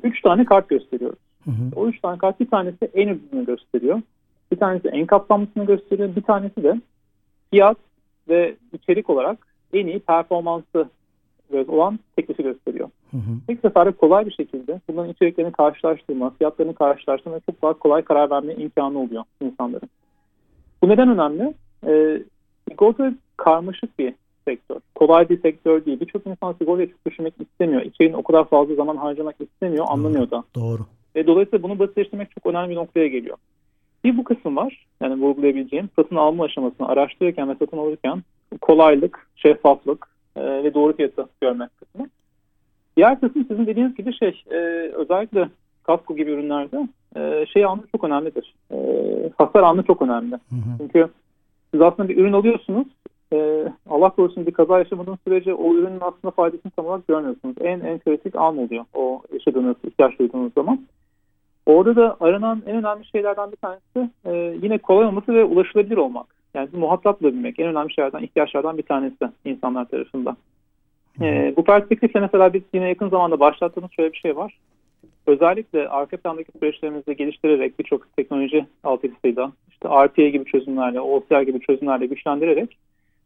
3 0.02 0.22
tane 0.22 0.44
kart 0.44 0.68
gösteriyoruz. 0.68 1.18
Hı 1.44 1.50
hı. 1.50 1.80
O 1.80 1.88
3 1.88 2.00
tane 2.00 2.18
kart 2.18 2.40
bir 2.40 2.50
tanesi 2.50 2.90
en 2.94 3.08
ucuzunu 3.08 3.44
gösteriyor. 3.44 4.02
Bir 4.52 4.56
tanesi 4.56 4.88
en 4.88 5.06
kapsamlısını 5.06 5.64
gösteriyor. 5.66 6.16
Bir 6.16 6.22
tanesi 6.22 6.62
de 6.62 6.80
fiyat 7.50 7.76
ve 8.28 8.56
içerik 8.72 9.10
olarak 9.10 9.38
en 9.72 9.86
iyi 9.86 10.00
performansı 10.00 10.88
olan 11.68 11.98
teklifi 12.16 12.42
gösteriyor. 12.42 12.88
Hı 13.10 13.16
hı. 13.16 13.30
Tek 13.46 13.60
seferde 13.60 13.92
kolay 13.92 14.26
bir 14.26 14.32
şekilde 14.32 14.80
bunların 14.88 15.12
içeriklerini 15.12 15.52
karşılaştırma, 15.52 16.30
fiyatlarını 16.30 16.74
karşılaştırma 16.74 17.36
ve 17.36 17.40
çok 17.40 17.62
daha 17.62 17.72
kolay 17.72 18.02
karar 18.02 18.30
verme 18.30 18.54
imkanı 18.54 18.98
oluyor 18.98 19.24
insanların. 19.40 19.88
Bu 20.82 20.88
neden 20.88 21.08
önemli? 21.08 21.54
Ee, 21.86 22.22
sigorta 22.68 23.12
karmaşık 23.36 23.98
bir 23.98 24.14
sektör. 24.48 24.80
Kolay 24.94 25.28
bir 25.28 25.42
sektör 25.42 25.84
değil. 25.84 26.00
Birçok 26.00 26.26
insan 26.26 26.52
sigortayı 26.52 26.90
çok 26.90 27.06
düşünmek 27.06 27.34
istemiyor. 27.40 27.82
İçeriğine 27.82 28.16
o 28.16 28.22
kadar 28.22 28.48
fazla 28.48 28.74
zaman 28.74 28.96
harcamak 28.96 29.36
istemiyor, 29.40 29.86
anlamıyor 29.88 30.30
da. 30.30 30.44
Doğru. 30.54 30.82
Ve 31.16 31.26
dolayısıyla 31.26 31.62
bunu 31.62 31.78
basitleştirmek 31.78 32.30
çok 32.30 32.46
önemli 32.46 32.70
bir 32.70 32.76
noktaya 32.76 33.08
geliyor. 33.08 33.36
Bir 34.04 34.16
bu 34.16 34.24
kısım 34.24 34.56
var. 34.56 34.86
Yani 35.00 35.22
vurgulayabileceğim 35.22 35.88
satın 35.96 36.16
alma 36.16 36.44
aşamasını 36.44 36.88
araştırırken 36.88 37.48
ve 37.48 37.54
satın 37.54 37.78
alırken 37.78 38.22
kolaylık, 38.60 39.26
şeffaflık 39.36 40.06
e, 40.36 40.42
ve 40.42 40.74
doğru 40.74 40.96
fiyatı 40.96 41.28
görmek 41.40 41.70
kısmı. 41.78 42.08
Diğer 42.96 43.20
kısım 43.20 43.46
sizin 43.48 43.66
dediğiniz 43.66 43.94
gibi 43.94 44.18
şey 44.18 44.42
e, 44.50 44.56
özellikle 44.94 45.48
kasko 45.82 46.16
gibi 46.16 46.30
ürünlerde 46.30 46.88
e, 47.16 47.46
şey 47.46 47.64
anı 47.64 47.80
çok 47.92 48.04
önemlidir. 48.04 48.54
E, 48.72 48.76
hasar 49.38 49.62
anı 49.62 49.82
çok 49.82 50.02
önemli. 50.02 50.32
Hı 50.32 50.56
hı. 50.56 50.78
Çünkü 50.78 51.08
siz 51.70 51.80
aslında 51.80 52.08
bir 52.08 52.16
ürün 52.16 52.32
alıyorsunuz. 52.32 52.86
E, 53.32 53.64
Allah 53.90 54.10
korusun 54.10 54.46
bir 54.46 54.52
kaza 54.52 54.78
yaşamadığınız 54.78 55.18
sürece 55.24 55.54
o 55.54 55.74
ürünün 55.74 56.00
aslında 56.00 56.30
faydasını 56.30 56.72
tam 56.76 56.86
olarak 56.86 57.08
görmüyorsunuz. 57.08 57.56
En 57.60 57.80
en 57.80 57.98
kritik 57.98 58.36
an 58.36 58.58
oluyor 58.58 58.84
o 58.94 59.22
yaşadığınız, 59.32 59.76
ihtiyaç 59.84 60.18
duyduğunuz 60.18 60.52
zaman. 60.54 60.80
Orada 61.68 61.96
da 61.96 62.16
aranan 62.20 62.62
en 62.66 62.76
önemli 62.76 63.06
şeylerden 63.06 63.52
bir 63.52 63.56
tanesi 63.56 64.10
e, 64.24 64.58
yine 64.62 64.78
kolay 64.78 65.06
olması 65.06 65.34
ve 65.34 65.44
ulaşılabilir 65.44 65.96
olmak. 65.96 66.26
Yani 66.54 66.68
muhatap 66.72 67.20
bulabilmek 67.20 67.60
en 67.60 67.66
önemli 67.66 67.94
şeylerden, 67.94 68.22
ihtiyaçlardan 68.22 68.78
bir 68.78 68.82
tanesi 68.82 69.28
insanlar 69.44 69.84
tarafından. 69.84 70.36
E, 71.20 71.54
bu 71.56 71.64
perspektifle 71.64 72.20
mesela 72.20 72.54
biz 72.54 72.62
yine 72.74 72.88
yakın 72.88 73.08
zamanda 73.08 73.40
başlattığımız 73.40 73.90
şöyle 73.92 74.12
bir 74.12 74.18
şey 74.18 74.36
var. 74.36 74.58
Özellikle 75.26 75.88
arka 75.88 76.16
plandaki 76.16 76.52
süreçlerimizi 76.58 77.16
geliştirerek 77.16 77.78
birçok 77.78 78.16
teknoloji 78.16 78.66
altyapısıyla, 78.84 79.52
işte 79.70 79.88
RPA 79.88 80.28
gibi 80.28 80.44
çözümlerle, 80.44 81.00
OCR 81.00 81.42
gibi 81.42 81.60
çözümlerle 81.60 82.06
güçlendirerek 82.06 82.78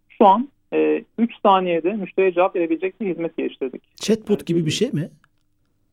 şu 0.09 0.27
an 0.27 0.49
3 0.73 0.79
e, 0.79 1.05
üç 1.19 1.33
saniyede 1.43 1.93
müşteriye 1.93 2.33
cevap 2.33 2.57
verebilecek 2.57 3.01
bir 3.01 3.07
hizmet 3.07 3.37
geliştirdik. 3.37 3.97
Chatbot 3.97 4.47
gibi 4.47 4.67
bir 4.67 4.71
şey 4.71 4.91
mi? 4.93 5.11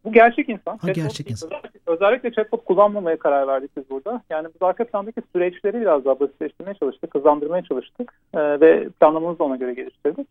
Bu 0.06 0.12
gerçek 0.12 0.50
insan. 0.50 0.72
Ha, 0.72 0.78
Chatbot 0.78 0.96
gerçek 0.96 1.32
insan. 1.32 1.50
Özellikle, 1.50 1.80
özellikle 1.86 2.32
chatbot 2.32 2.66
kullanmamaya 2.66 3.20
karar 3.20 3.48
verdik 3.48 3.72
biz 3.78 3.90
burada. 3.90 4.22
Yani 4.30 4.48
biz 4.48 4.62
arka 4.62 4.86
plandaki 4.86 5.22
süreçleri 5.34 5.82
biraz 5.82 6.06
daha 6.06 6.20
basitleştirmeye 6.20 6.74
çalıştık, 6.74 7.16
hızlandırmaya 7.16 7.64
çalıştık 7.64 8.14
e, 8.34 8.40
ve 8.40 8.90
planlamamızı 8.90 9.40
da 9.40 9.44
ona 9.44 9.56
göre 9.56 9.74
geliştirdik. 9.74 10.28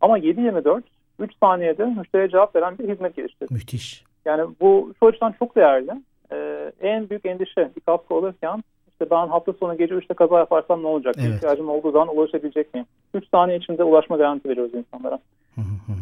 Ama 0.00 0.18
7-24, 0.18 0.82
3 1.18 1.32
saniyede 1.40 1.84
müşteriye 1.84 2.28
cevap 2.28 2.56
veren 2.56 2.78
bir 2.78 2.88
hizmet 2.88 3.16
geliştirdik. 3.16 3.50
Müthiş. 3.50 4.04
Yani 4.24 4.42
bu 4.60 4.92
şu 5.00 5.06
açıdan 5.06 5.34
çok 5.38 5.56
değerli. 5.56 5.90
e, 6.32 6.72
en 6.80 7.10
büyük 7.10 7.26
endişe 7.26 7.70
bir 7.76 7.80
kasko 7.80 8.18
alırken 8.18 8.62
işte 8.92 9.10
ben 9.10 9.26
hafta 9.28 9.52
sonu 9.52 9.78
gece 9.78 9.94
3'te 9.94 10.14
kaza 10.14 10.38
yaparsam 10.38 10.82
ne 10.82 10.86
olacak? 10.86 11.14
Evet. 11.18 11.34
İhtiyacım 11.34 11.68
olduğu 11.68 11.90
zaman 11.90 12.16
ulaşabilecek 12.16 12.74
miyim? 12.74 12.86
3 13.14 13.28
saniye 13.30 13.58
içinde 13.58 13.84
ulaşma 13.84 14.16
garanti 14.16 14.48
veriyoruz 14.48 14.74
insanlara. 14.74 15.18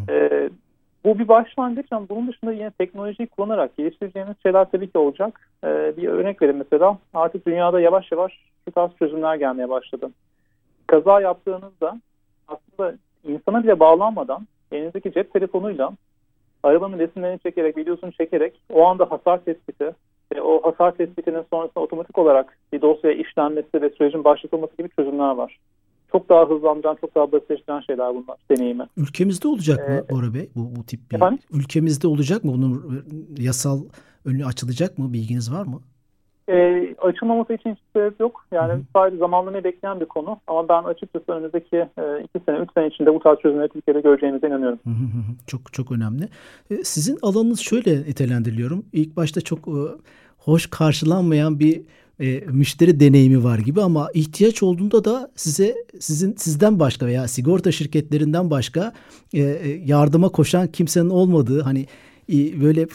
E, 0.08 0.48
bu 1.04 1.18
bir 1.18 1.28
başlangıç 1.28 1.86
ama 1.90 2.08
bunun 2.08 2.28
dışında 2.28 2.52
yine 2.52 2.70
teknolojiyi 2.70 3.26
kullanarak 3.26 3.76
geliştireceğimiz 3.76 4.36
şeyler 4.42 4.70
tabii 4.70 4.90
ki 4.90 4.98
olacak. 4.98 5.50
E, 5.64 5.96
bir 5.96 6.08
örnek 6.08 6.42
verin 6.42 6.56
mesela 6.56 6.98
artık 7.14 7.46
dünyada 7.46 7.80
yavaş 7.80 8.12
yavaş 8.12 8.32
şu 8.64 8.72
tarz 8.72 8.90
çözümler 8.98 9.34
gelmeye 9.34 9.68
başladı. 9.68 10.10
Kaza 10.86 11.20
yaptığınızda 11.20 12.00
aslında 12.48 12.94
insana 13.24 13.62
bile 13.62 13.80
bağlanmadan 13.80 14.46
elinizdeki 14.72 15.12
cep 15.12 15.32
telefonuyla 15.32 15.92
arabanın 16.62 16.98
resimlerini 16.98 17.38
çekerek, 17.38 17.76
videosunu 17.76 18.12
çekerek 18.12 18.60
o 18.72 18.86
anda 18.86 19.10
hasar 19.10 19.44
tespiti 19.44 19.94
ve 20.34 20.42
o 20.42 20.62
hasar 20.70 20.92
tespitinin 20.92 21.44
sonrasında 21.50 21.80
otomatik 21.80 22.18
olarak 22.18 22.58
bir 22.72 22.82
dosyaya 22.82 23.16
işlenmesi 23.16 23.82
ve 23.82 23.90
sürecin 23.90 24.24
başlatılması 24.24 24.76
gibi 24.76 24.88
çözümler 24.88 25.30
var. 25.30 25.58
Çok 26.12 26.28
daha 26.28 26.48
hızlandıran, 26.50 26.96
çok 27.00 27.14
daha 27.14 27.32
basitleştiren 27.32 27.80
şeyler 27.80 28.08
bunlar 28.14 28.36
deneyimi. 28.50 28.86
Ülkemizde 28.96 29.48
olacak 29.48 29.88
mı 29.88 29.94
Ee, 29.94 30.10
Bora 30.10 30.34
Bey 30.34 30.48
bu, 30.56 30.76
bu 30.76 30.84
tip 30.86 31.10
bir 31.10 31.16
efendim? 31.16 31.38
ülkemizde 31.52 32.08
olacak 32.08 32.44
mı 32.44 32.52
bunun 32.54 33.04
yasal 33.38 33.80
önü 34.24 34.44
açılacak 34.46 34.98
mı 34.98 35.12
bilginiz 35.12 35.52
var 35.52 35.66
mı? 35.66 35.80
Ee, 36.48 36.94
açılmaması 37.02 37.54
için 37.54 37.70
hiçbir 37.70 38.00
sebep 38.00 38.20
yok. 38.20 38.44
Yani 38.52 38.72
Hı 38.72 38.76
hı. 38.76 38.82
sadece 38.92 39.16
zamanlamayı 39.16 39.64
bekleyen 39.64 40.00
bir 40.00 40.04
konu. 40.06 40.38
Ama 40.46 40.68
ben 40.68 40.82
açıkçası 40.84 41.32
önümüzdeki 41.32 41.76
e, 41.76 42.22
iki 42.24 42.44
sene, 42.46 42.58
üç 42.58 42.72
sene 42.74 42.86
içinde 42.86 43.14
bu 43.14 43.18
tarz 43.20 43.38
çözümleri 43.38 43.68
Türkiye'de 43.68 44.00
göreceğimize 44.00 44.46
inanıyorum. 44.48 44.78
Hı 44.84 44.90
hı 44.90 44.94
hı. 45.04 45.22
Çok 45.46 45.72
çok 45.72 45.92
önemli. 45.92 46.28
E, 46.70 46.84
Sizin 46.84 47.18
alanınız 47.22 47.60
şöyle 47.60 48.00
nitelendiriliyorum. 48.00 48.84
İlk 48.92 49.16
başta 49.16 49.40
çok 49.40 49.58
e, 49.68 49.80
hoş 50.38 50.66
karşılanmayan 50.70 51.60
bir 51.60 51.82
e, 52.20 52.40
müşteri 52.40 53.00
deneyimi 53.00 53.44
var 53.44 53.58
gibi 53.58 53.82
ama 53.82 54.10
ihtiyaç 54.14 54.62
olduğunda 54.62 55.04
da 55.04 55.30
size 55.36 55.74
sizin 56.00 56.34
sizden 56.36 56.80
başka 56.80 57.06
veya 57.06 57.28
sigorta 57.28 57.72
şirketlerinden 57.72 58.50
başka 58.50 58.92
e, 59.32 59.40
e, 59.40 59.68
yardıma 59.86 60.28
koşan 60.28 60.66
kimsenin 60.66 61.10
olmadığı 61.10 61.62
hani 61.62 61.86
e, 62.32 62.60
böyle 62.60 62.82
e, 62.82 62.86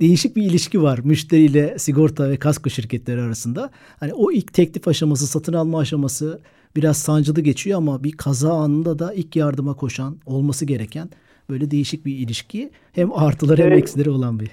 değişik 0.00 0.36
bir 0.36 0.42
ilişki 0.42 0.82
var 0.82 1.00
müşteriyle 1.04 1.78
sigorta 1.78 2.30
ve 2.30 2.36
kasko 2.36 2.70
şirketleri 2.70 3.20
arasında. 3.20 3.70
Hani 4.00 4.14
o 4.14 4.32
ilk 4.32 4.52
teklif 4.52 4.88
aşaması, 4.88 5.26
satın 5.26 5.52
alma 5.52 5.78
aşaması 5.78 6.40
biraz 6.76 6.96
sancılı 6.96 7.40
geçiyor 7.40 7.78
ama 7.78 8.04
bir 8.04 8.12
kaza 8.12 8.52
anında 8.52 8.98
da 8.98 9.14
ilk 9.14 9.36
yardıma 9.36 9.74
koşan 9.74 10.18
olması 10.26 10.64
gereken 10.64 11.10
böyle 11.50 11.70
değişik 11.70 12.06
bir 12.06 12.18
ilişki. 12.18 12.70
Hem 12.92 13.12
artıları 13.12 13.62
hem 13.62 13.72
eksileri 13.72 14.10
olan 14.10 14.40
bir. 14.40 14.50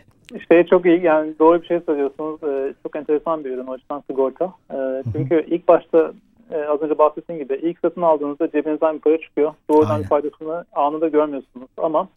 Şey 0.48 0.64
çok 0.66 0.86
iyi 0.86 1.04
yani 1.04 1.34
doğru 1.40 1.62
bir 1.62 1.68
şey 1.68 1.80
söylüyorsunuz. 1.80 2.44
Ee, 2.44 2.74
çok 2.84 2.96
enteresan 2.96 3.44
bir 3.44 3.52
ürün 3.52 3.68
o 3.68 3.72
açıdan 3.72 4.04
sigorta. 4.10 4.54
Ee, 4.74 5.04
çünkü 5.14 5.46
ilk 5.48 5.68
başta 5.68 6.14
e, 6.52 6.58
az 6.64 6.82
önce 6.82 6.98
bahsettiğim 6.98 7.44
gibi 7.44 7.54
ilk 7.54 7.80
satın 7.80 8.02
aldığınızda 8.02 8.52
cebinizden 8.52 8.96
bir 8.96 9.02
para 9.02 9.18
çıkıyor. 9.18 9.54
Doğrudan 9.70 9.90
Aynen. 9.90 10.04
bir 10.04 10.08
faydasını 10.08 10.66
anında 10.74 11.08
görmüyorsunuz. 11.08 11.68
Ama 11.78 12.08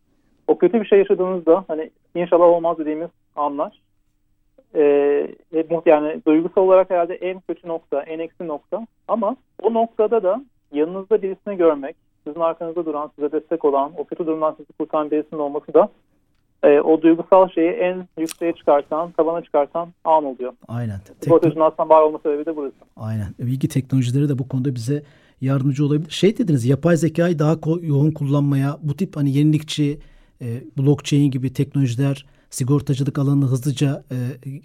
o 0.46 0.58
kötü 0.58 0.80
bir 0.80 0.86
şey 0.86 0.98
yaşadığınızda 0.98 1.64
hani 1.68 1.90
inşallah 2.14 2.44
olmaz 2.44 2.78
dediğimiz 2.78 3.08
anlar 3.36 3.80
e, 4.74 4.82
e, 5.52 5.64
yani 5.86 6.20
duygusal 6.26 6.62
olarak 6.62 6.90
herhalde 6.90 7.14
en 7.14 7.40
kötü 7.40 7.68
nokta, 7.68 8.02
en 8.02 8.18
eksi 8.18 8.48
nokta. 8.48 8.86
Ama 9.08 9.36
o 9.62 9.74
noktada 9.74 10.22
da 10.22 10.44
yanınızda 10.72 11.22
birisini 11.22 11.56
görmek, 11.56 11.96
sizin 12.26 12.40
arkanızda 12.40 12.86
duran, 12.86 13.10
size 13.14 13.32
destek 13.32 13.64
olan, 13.64 13.92
o 13.96 14.04
kötü 14.04 14.26
durumdan 14.26 14.54
sizi 14.56 14.72
kurtaran 14.72 15.10
birisinin 15.10 15.40
olması 15.40 15.74
da 15.74 15.88
e, 16.62 16.80
o 16.80 17.02
duygusal 17.02 17.48
şeyi 17.48 17.70
en 17.70 18.08
yükseğe 18.18 18.52
çıkartan, 18.52 19.10
tabana 19.12 19.42
çıkartan 19.42 19.88
an 20.04 20.24
oluyor. 20.24 20.52
Aynen. 20.68 20.96
Tekno- 21.00 21.24
Sigortacının 21.24 21.64
aslında 21.64 21.88
var 21.88 22.02
olma 22.02 22.18
sebebi 22.22 22.46
de 22.46 22.56
burası. 22.56 22.74
Aynen. 22.96 23.26
Bilgi 23.38 23.68
teknolojileri 23.68 24.28
de 24.28 24.38
bu 24.38 24.48
konuda 24.48 24.74
bize 24.74 25.02
yardımcı 25.40 25.86
olabilir. 25.86 26.10
Şey 26.10 26.38
dediniz 26.38 26.64
yapay 26.66 26.96
zekayı 26.96 27.38
daha 27.38 27.56
yoğun 27.82 28.10
kullanmaya 28.10 28.76
bu 28.82 28.96
tip 28.96 29.16
hani 29.16 29.30
yenilikçi 29.36 29.98
e, 30.42 30.46
blockchain 30.78 31.30
gibi 31.30 31.52
teknolojiler 31.52 32.26
sigortacılık 32.50 33.18
alanına 33.18 33.44
hızlıca 33.44 34.02
e, 34.10 34.16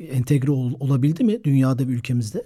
entegre 0.05 0.51
ol- 0.51 0.73
olabildi 0.79 1.23
mi 1.23 1.43
dünyada 1.43 1.83
ve 1.87 1.91
ülkemizde? 1.91 2.43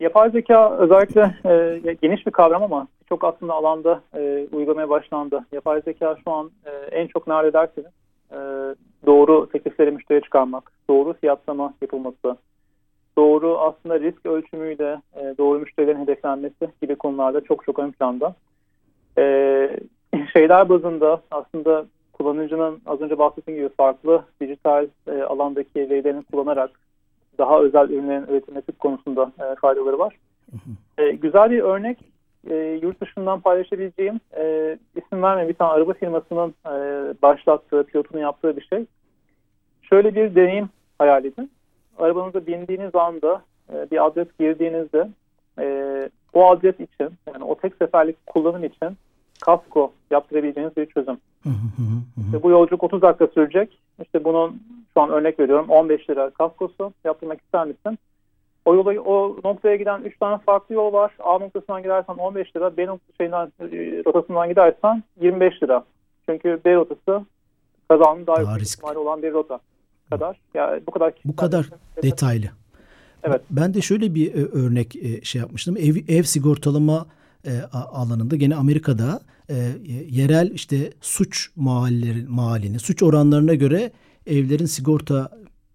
Yapay 0.00 0.30
zeka 0.30 0.76
özellikle 0.76 1.34
e, 1.46 1.96
geniş 2.02 2.26
bir 2.26 2.32
kavram 2.32 2.62
ama 2.62 2.88
çok 3.08 3.24
aslında 3.24 3.52
alanda 3.54 4.00
e, 4.14 4.46
uygulamaya 4.52 4.88
başlandı. 4.90 5.46
Yapay 5.52 5.80
zeka 5.82 6.16
şu 6.24 6.30
an 6.32 6.50
e, 6.66 6.70
en 6.70 7.06
çok 7.06 7.26
nerede 7.26 7.52
derseniz 7.52 7.86
e, 8.32 8.38
doğru 9.06 9.48
teklifleri 9.52 9.90
müşteriye 9.90 10.20
çıkarmak, 10.20 10.72
doğru 10.90 11.12
fiyatlama 11.12 11.74
yapılması, 11.82 12.36
doğru 13.18 13.58
aslında 13.58 14.00
risk 14.00 14.26
ölçümüyle 14.26 15.00
e, 15.16 15.34
doğru 15.38 15.58
müşterilerin 15.58 16.00
hedeflenmesi 16.00 16.68
gibi 16.82 16.96
konularda 16.96 17.40
çok 17.40 17.64
çok 17.64 17.78
ön 17.78 17.90
planda. 17.90 18.34
E, 19.18 19.22
şeyler 20.32 20.68
bazında 20.68 21.22
aslında 21.30 21.86
kullanıcının 22.12 22.80
az 22.86 23.00
önce 23.00 23.18
bahsettiğim 23.18 23.60
gibi 23.60 23.74
farklı 23.76 24.24
dijital 24.40 24.86
e, 25.06 25.22
alandaki 25.22 25.90
verilerini 25.90 26.22
kullanarak 26.22 26.70
daha 27.38 27.60
özel 27.60 27.90
ürünlerin 27.90 28.26
üretilmesi 28.26 28.72
konusunda 28.72 29.32
e, 29.38 29.54
faydaları 29.54 29.98
var. 29.98 30.16
E, 30.98 31.10
güzel 31.10 31.50
bir 31.50 31.60
örnek 31.60 31.98
e, 32.50 32.78
yurt 32.82 33.00
dışından 33.00 33.40
paylaşabileceğim 33.40 34.20
e, 34.36 34.76
isim 34.96 35.22
verme 35.22 35.48
bir 35.48 35.54
tane 35.54 35.70
araba 35.72 35.92
firmasının 35.92 36.54
e, 36.66 36.72
başlattığı, 37.22 37.84
pilotunu 37.84 38.20
yaptığı 38.20 38.56
bir 38.56 38.62
şey. 38.62 38.86
Şöyle 39.82 40.14
bir 40.14 40.34
deneyim 40.34 40.68
hayal 40.98 41.24
edin. 41.24 41.50
Arabanıza 41.98 42.46
bindiğiniz 42.46 42.94
anda 42.94 43.42
e, 43.72 43.90
bir 43.90 44.06
adres 44.06 44.28
girdiğinizde 44.40 45.08
e, 45.58 45.66
o 46.32 46.50
adres 46.50 46.74
için 46.74 47.10
yani 47.34 47.44
o 47.44 47.54
tek 47.54 47.74
seferlik 47.74 48.26
kullanım 48.26 48.64
için 48.64 48.96
kasko 49.40 49.92
yaptırabileceğiniz 50.10 50.76
bir 50.76 50.86
çözüm. 50.86 51.18
İşte 52.26 52.42
bu 52.42 52.50
yolculuk 52.50 52.82
30 52.82 53.02
dakika 53.02 53.26
sürecek. 53.26 53.78
İşte 54.02 54.24
bunun 54.24 54.62
şu 54.94 55.00
an 55.00 55.10
örnek 55.10 55.40
veriyorum 55.40 55.66
15 55.68 56.10
lira 56.10 56.30
kaskosu 56.30 56.92
yaptırmak 57.04 57.40
ister 57.40 57.66
misin? 57.66 57.98
O 58.66 58.74
yola, 58.74 59.00
o 59.00 59.36
noktaya 59.44 59.76
giden 59.76 60.02
3 60.02 60.18
tane 60.18 60.38
farklı 60.46 60.74
yol 60.74 60.92
var. 60.92 61.12
A 61.18 61.38
noktasından 61.38 61.82
gidersen 61.82 62.14
15 62.14 62.56
lira, 62.56 62.76
B 62.76 62.86
noktası 62.86 63.16
şeyinden, 63.18 63.46
e, 63.46 63.66
rotasından 64.06 64.48
gidersen 64.48 65.02
25 65.20 65.62
lira. 65.62 65.84
Çünkü 66.28 66.60
B 66.64 66.74
rotası 66.74 67.24
kazanın 67.88 68.26
daha, 68.26 68.36
Daha 68.36 68.40
yüksek 68.40 68.60
riskli. 68.60 68.78
ihtimali 68.78 68.98
olan 68.98 69.22
bir 69.22 69.32
rota 69.32 69.60
kadar. 70.10 70.40
Yani 70.54 70.82
bu 70.86 70.90
kadar 70.90 71.12
Bu 71.24 71.36
kadar 71.36 71.66
detaylı. 72.02 72.46
Evet. 73.22 73.40
Ben 73.50 73.74
de 73.74 73.80
şöyle 73.80 74.14
bir 74.14 74.34
e, 74.34 74.44
örnek 74.44 74.96
e, 74.96 75.24
şey 75.24 75.40
yapmıştım. 75.40 75.76
Ev, 75.76 75.96
ev 76.08 76.22
sigortalama 76.22 77.06
e, 77.46 77.50
alanında 77.72 78.36
gene 78.36 78.54
Amerika'da 78.54 79.20
e, 79.50 79.54
yerel 80.08 80.50
işte 80.50 80.76
suç 81.00 81.50
mahalleleri 81.56 82.24
mahallini, 82.28 82.78
suç 82.78 83.02
oranlarına 83.02 83.54
göre 83.54 83.90
evlerin 84.26 84.64
sigorta 84.66 85.30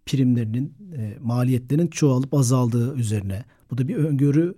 primlerinin, 0.06 0.74
e, 0.98 1.02
maliyetlerinin 1.22 1.88
çoğalıp 1.88 2.34
azaldığı 2.34 2.96
üzerine. 2.96 3.44
Bu 3.72 3.78
da 3.78 3.88
bir 3.88 3.96
öngörü 3.96 4.54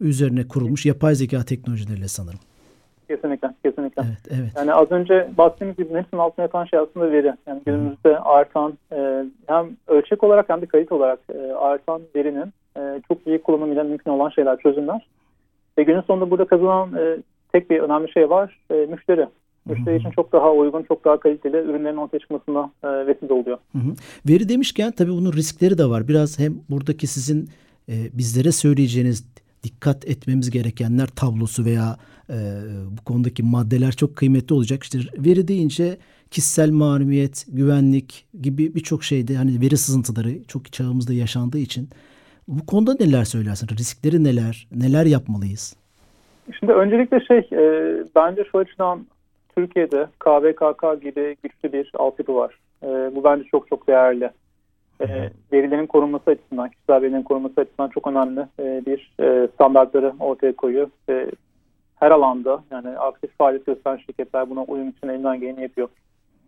üzerine 0.00 0.48
kurulmuş 0.48 0.86
yapay 0.86 1.14
zeka 1.14 1.44
teknolojileriyle 1.44 2.08
sanırım. 2.08 2.40
Kesinlikle, 3.08 3.54
kesinlikle. 3.64 4.02
Evet, 4.06 4.40
evet. 4.40 4.52
Yani 4.56 4.72
az 4.72 4.90
önce 4.90 5.30
bahsettiğimiz 5.38 5.76
gibi 5.76 5.94
hepsinin 5.94 6.20
altına 6.20 6.42
yatan 6.42 6.64
şey 6.64 6.78
aslında 6.78 7.12
veri. 7.12 7.34
Yani 7.46 7.62
günümüzde 7.66 8.18
artan 8.18 8.78
e, 8.92 9.24
hem 9.46 9.76
ölçek 9.86 10.24
olarak 10.24 10.48
hem 10.48 10.60
de 10.60 10.66
kalite 10.66 10.94
olarak 10.94 11.18
e, 11.34 11.52
artan 11.52 12.02
verinin 12.14 12.52
e, 12.76 13.00
çok 13.08 13.26
iyi 13.26 13.42
kullanımıyla 13.42 13.84
mümkün 13.84 14.10
olan 14.10 14.28
şeyler, 14.28 14.58
çözümler. 14.58 15.06
Ve 15.78 15.82
günün 15.82 16.00
sonunda 16.00 16.30
burada 16.30 16.44
kazanan 16.44 16.94
e, 16.94 17.16
tek 17.52 17.70
bir 17.70 17.80
önemli 17.80 18.12
şey 18.12 18.30
var. 18.30 18.60
E, 18.70 18.74
müşteri. 18.74 19.26
Müşteri 19.66 19.96
için 19.96 20.10
çok 20.10 20.32
daha 20.32 20.52
uygun, 20.52 20.82
çok 20.82 21.04
daha 21.04 21.20
kaliteli 21.20 21.56
ürünlerin 21.56 21.96
ortaya 21.96 22.18
çıkmasına 22.18 22.70
e, 22.84 23.06
vesile 23.06 23.32
oluyor. 23.32 23.58
Hı 23.72 23.78
hı. 23.78 23.94
Veri 24.28 24.48
demişken 24.48 24.92
tabii 24.92 25.12
bunun 25.12 25.32
riskleri 25.32 25.78
de 25.78 25.84
var. 25.86 26.08
Biraz 26.08 26.38
hem 26.38 26.54
buradaki 26.70 27.06
sizin 27.06 27.48
e, 27.88 27.94
bizlere 28.12 28.52
söyleyeceğiniz 28.52 29.24
dikkat 29.62 30.08
etmemiz 30.08 30.50
gerekenler 30.50 31.06
tablosu 31.06 31.64
veya 31.64 31.96
e, 32.30 32.36
bu 32.90 33.04
konudaki 33.04 33.42
maddeler 33.42 33.92
çok 33.92 34.16
kıymetli 34.16 34.54
olacak. 34.54 34.82
İşte 34.82 34.98
veri 35.18 35.48
deyince 35.48 35.96
kişisel 36.30 36.70
mahremiyet, 36.70 37.46
güvenlik 37.48 38.26
gibi 38.42 38.74
birçok 38.74 39.04
şeyde 39.04 39.36
hani 39.36 39.60
veri 39.60 39.76
sızıntıları 39.76 40.44
çok 40.48 40.72
çağımızda 40.72 41.12
yaşandığı 41.12 41.58
için 41.58 41.88
bu 42.48 42.66
konuda 42.66 42.96
neler 43.00 43.24
söylersin? 43.24 43.68
Riskleri 43.68 44.24
neler? 44.24 44.68
Neler 44.74 45.06
yapmalıyız? 45.06 45.76
Şimdi 46.58 46.72
öncelikle 46.72 47.20
şey, 47.20 47.38
e, 47.38 47.62
bence 48.16 48.44
şu 48.52 48.58
açıdan 48.58 49.06
Türkiye'de 49.56 50.06
KVKK 50.18 51.02
gibi 51.02 51.36
güçlü 51.42 51.72
bir 51.72 51.90
altyapı 51.94 52.34
var. 52.34 52.58
E, 52.82 52.86
bu 52.86 53.24
bence 53.24 53.44
çok 53.44 53.68
çok 53.68 53.88
değerli. 53.88 54.30
E, 55.00 55.30
verilerin 55.52 55.86
korunması 55.86 56.30
açısından, 56.30 56.68
kişisel 56.68 57.02
verilerin 57.02 57.22
korunması 57.22 57.60
açısından 57.60 57.88
çok 57.88 58.06
önemli 58.06 58.40
e, 58.60 58.82
bir 58.86 59.12
e, 59.20 59.48
standartları 59.54 60.12
ortaya 60.20 60.56
koyuyor. 60.56 60.90
E, 61.08 61.30
her 61.96 62.10
alanda 62.10 62.64
yani 62.70 62.88
aktif 62.88 63.38
faaliyet 63.38 63.66
gösteren 63.66 63.96
şirketler 63.96 64.50
buna 64.50 64.62
uyum 64.62 64.88
için 64.88 65.08
elinden 65.08 65.40
geleni 65.40 65.62
yapıyor. 65.62 65.88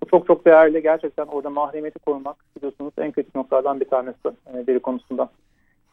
Bu 0.03 0.07
çok 0.07 0.27
çok 0.27 0.47
değerli. 0.47 0.83
Gerçekten 0.83 1.27
orada 1.27 1.51
mahremiyeti 1.51 1.99
korumak 1.99 2.37
biliyorsunuz 2.57 2.93
en 2.99 3.13
kötü 3.13 3.31
noktalardan 3.35 3.81
bir 3.81 3.89
tanesi 3.89 4.29
e, 4.29 4.67
veri 4.69 4.79
konusunda. 4.79 5.29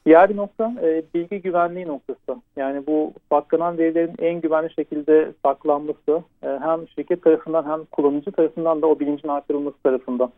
Diğer 0.05 0.29
bir 0.29 0.37
nokta 0.37 0.73
e, 0.83 1.03
bilgi 1.13 1.41
güvenliği 1.41 1.87
noktası. 1.87 2.41
Yani 2.55 2.87
bu 2.87 3.13
saklanan 3.29 3.77
verilerin 3.77 4.13
en 4.19 4.41
güvenli 4.41 4.73
şekilde 4.73 5.31
saklanması 5.43 6.23
e, 6.43 6.47
hem 6.47 6.87
şirket 6.87 7.23
tarafından 7.23 7.69
hem 7.69 7.85
kullanıcı 7.85 8.31
tarafından 8.31 8.81
da 8.81 8.87
o 8.87 8.99
bilincin 8.99 9.27
artırılması 9.27 9.77
tarafından. 9.83 10.31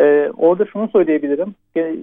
E, 0.00 0.30
orada 0.36 0.66
şunu 0.66 0.88
söyleyebilirim. 0.88 1.54
E, 1.76 1.96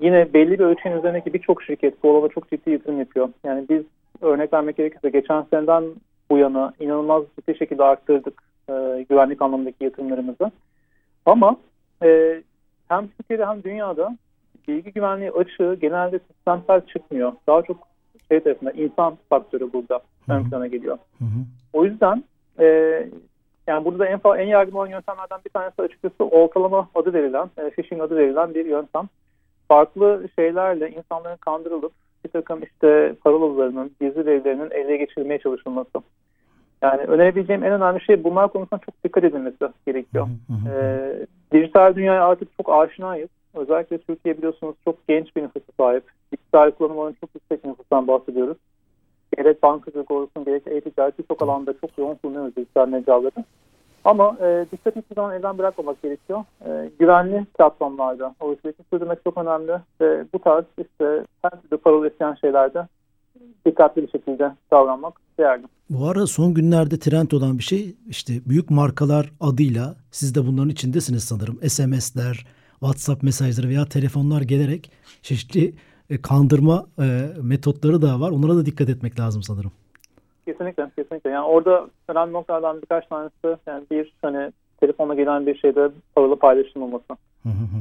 yine 0.00 0.32
belli 0.34 0.58
bir 0.58 0.64
ölçeğin 0.64 0.96
üzerindeki 0.96 1.34
birçok 1.34 1.62
şirket 1.62 2.02
bu 2.02 2.16
alana 2.16 2.28
çok 2.28 2.50
ciddi 2.50 2.70
yatırım 2.70 2.98
yapıyor. 2.98 3.28
Yani 3.44 3.66
biz 3.68 3.82
örnek 4.20 4.52
vermek 4.52 4.76
gerekirse 4.76 5.10
geçen 5.10 5.42
seneden 5.42 5.84
bu 6.30 6.38
yana 6.38 6.72
inanılmaz 6.80 7.22
ciddi 7.40 7.58
şekilde 7.58 7.84
arttırdık 7.84 8.42
e, 8.68 9.06
güvenlik 9.08 9.42
anlamındaki 9.42 9.84
yatırımlarımızı. 9.84 10.50
Ama 11.26 11.56
e, 12.02 12.42
hem 12.88 13.08
Türkiye'de 13.08 13.46
hem 13.46 13.62
dünyada 13.62 14.16
bilgi 14.70 14.92
güvenliği 14.92 15.30
açığı 15.30 15.76
genelde 15.80 16.18
sistemsel 16.18 16.80
çıkmıyor. 16.80 17.32
Daha 17.46 17.62
çok 17.62 17.76
şey 18.28 18.40
tarafında 18.40 18.70
insan 18.70 19.16
faktörü 19.28 19.72
burada 19.72 20.00
ön 20.28 20.50
plana 20.50 20.66
geliyor. 20.66 20.98
Hı 21.18 21.24
hı. 21.24 21.40
O 21.72 21.84
yüzden 21.84 22.24
e, 22.60 22.66
yani 23.66 23.84
burada 23.84 24.06
en, 24.06 24.20
en 24.38 24.46
yaygın 24.46 24.72
olan 24.72 24.86
yöntemlerden 24.86 25.38
bir 25.44 25.50
tanesi 25.50 25.82
açıkçası 25.82 26.24
oltalama 26.24 26.88
adı 26.94 27.12
verilen, 27.12 27.50
e, 27.58 27.70
phishing 27.70 28.02
adı 28.02 28.16
verilen 28.16 28.54
bir 28.54 28.66
yöntem. 28.66 29.08
Farklı 29.68 30.28
şeylerle 30.36 30.90
insanların 30.90 31.36
kandırılıp 31.36 31.92
bir 32.24 32.30
takım 32.30 32.62
işte 32.62 33.14
parolalarının, 33.24 33.90
gizli 34.00 34.26
verilerinin 34.26 34.70
ele 34.70 34.96
geçirilmeye 34.96 35.38
çalışılması. 35.38 35.98
Yani 36.82 37.02
önerebileceğim 37.02 37.64
en 37.64 37.72
önemli 37.72 38.04
şey 38.04 38.24
bunlar 38.24 38.52
konusunda 38.52 38.80
çok 38.86 39.04
dikkat 39.04 39.24
edilmesi 39.24 39.56
gerekiyor. 39.86 40.26
Hı 40.26 40.52
hı. 40.52 40.74
Ee, 40.74 41.26
dijital 41.52 41.94
dünyaya 41.94 42.24
artık 42.24 42.48
çok 42.56 42.72
aşinayız. 42.72 43.28
Özellikle 43.54 43.98
Türkiye 43.98 44.38
biliyorsunuz 44.38 44.74
çok 44.84 45.08
genç 45.08 45.36
bir 45.36 45.42
nüfusa 45.42 45.72
sahip. 45.76 46.04
Dijital 46.32 46.70
kullanım 46.70 47.16
çok 47.20 47.30
yüksek 47.34 47.64
nüfustan 47.64 48.08
bahsediyoruz. 48.08 48.56
Gerek 49.36 49.62
bankacılık 49.62 50.10
olsun 50.10 50.44
gerek 50.44 50.66
e-ticaret 50.66 51.18
birçok 51.18 51.42
alanda 51.42 51.74
çok 51.80 51.98
yoğun 51.98 52.14
kullanıyoruz 52.14 52.56
dijital 52.56 52.88
mecraları. 52.88 53.44
Ama 54.04 54.36
e, 54.40 54.66
dikkat 54.72 54.96
hiçbir 54.96 55.14
zaman 55.14 55.34
elden 55.36 55.58
bırakmamak 55.58 56.02
gerekiyor. 56.02 56.44
E, 56.66 56.90
güvenli 56.98 57.44
platformlarda 57.58 58.34
o 58.40 58.56
sürekli 58.62 58.84
sürdürmek 58.92 59.24
çok 59.24 59.38
önemli 59.38 59.72
ve 60.00 60.24
bu 60.34 60.38
tarz 60.38 60.64
işte 60.78 61.24
her 61.42 61.50
türlü 61.50 61.76
parola 61.76 62.08
isteyen 62.08 62.34
şeylerde 62.34 62.86
dikkatli 63.66 64.02
bir 64.02 64.10
şekilde 64.10 64.52
davranmak 64.70 65.14
değerli. 65.38 65.64
Bu 65.90 66.08
arada 66.08 66.26
son 66.26 66.54
günlerde 66.54 66.98
trend 66.98 67.30
olan 67.30 67.58
bir 67.58 67.62
şey 67.62 67.94
işte 68.08 68.32
büyük 68.46 68.70
markalar 68.70 69.32
adıyla 69.40 69.94
siz 70.10 70.34
de 70.34 70.46
bunların 70.46 70.68
içindesiniz 70.68 71.24
sanırım. 71.24 71.58
SMS'ler, 71.68 72.46
WhatsApp 72.80 73.22
mesajları 73.22 73.68
veya 73.68 73.84
telefonlar 73.84 74.42
gelerek 74.42 74.90
çeşitli 75.22 75.74
e, 76.10 76.22
kandırma 76.22 76.86
e, 76.98 77.06
metotları 77.42 78.02
da 78.02 78.20
var. 78.20 78.30
Onlara 78.30 78.56
da 78.56 78.66
dikkat 78.66 78.88
etmek 78.88 79.20
lazım 79.20 79.42
sanırım. 79.42 79.72
Kesinlikle, 80.46 80.90
kesinlikle. 80.96 81.30
Yani 81.30 81.46
orada 81.46 81.86
önemli 82.08 82.32
noktalardan 82.32 82.82
birkaç 82.82 83.06
tanesi 83.06 83.56
yani 83.66 83.84
bir 83.90 84.12
hani 84.22 84.52
telefonla 84.80 85.14
gelen 85.14 85.46
bir 85.46 85.58
şeyde 85.58 85.90
paralı 86.14 86.36
paylaşılmaması. 86.36 87.04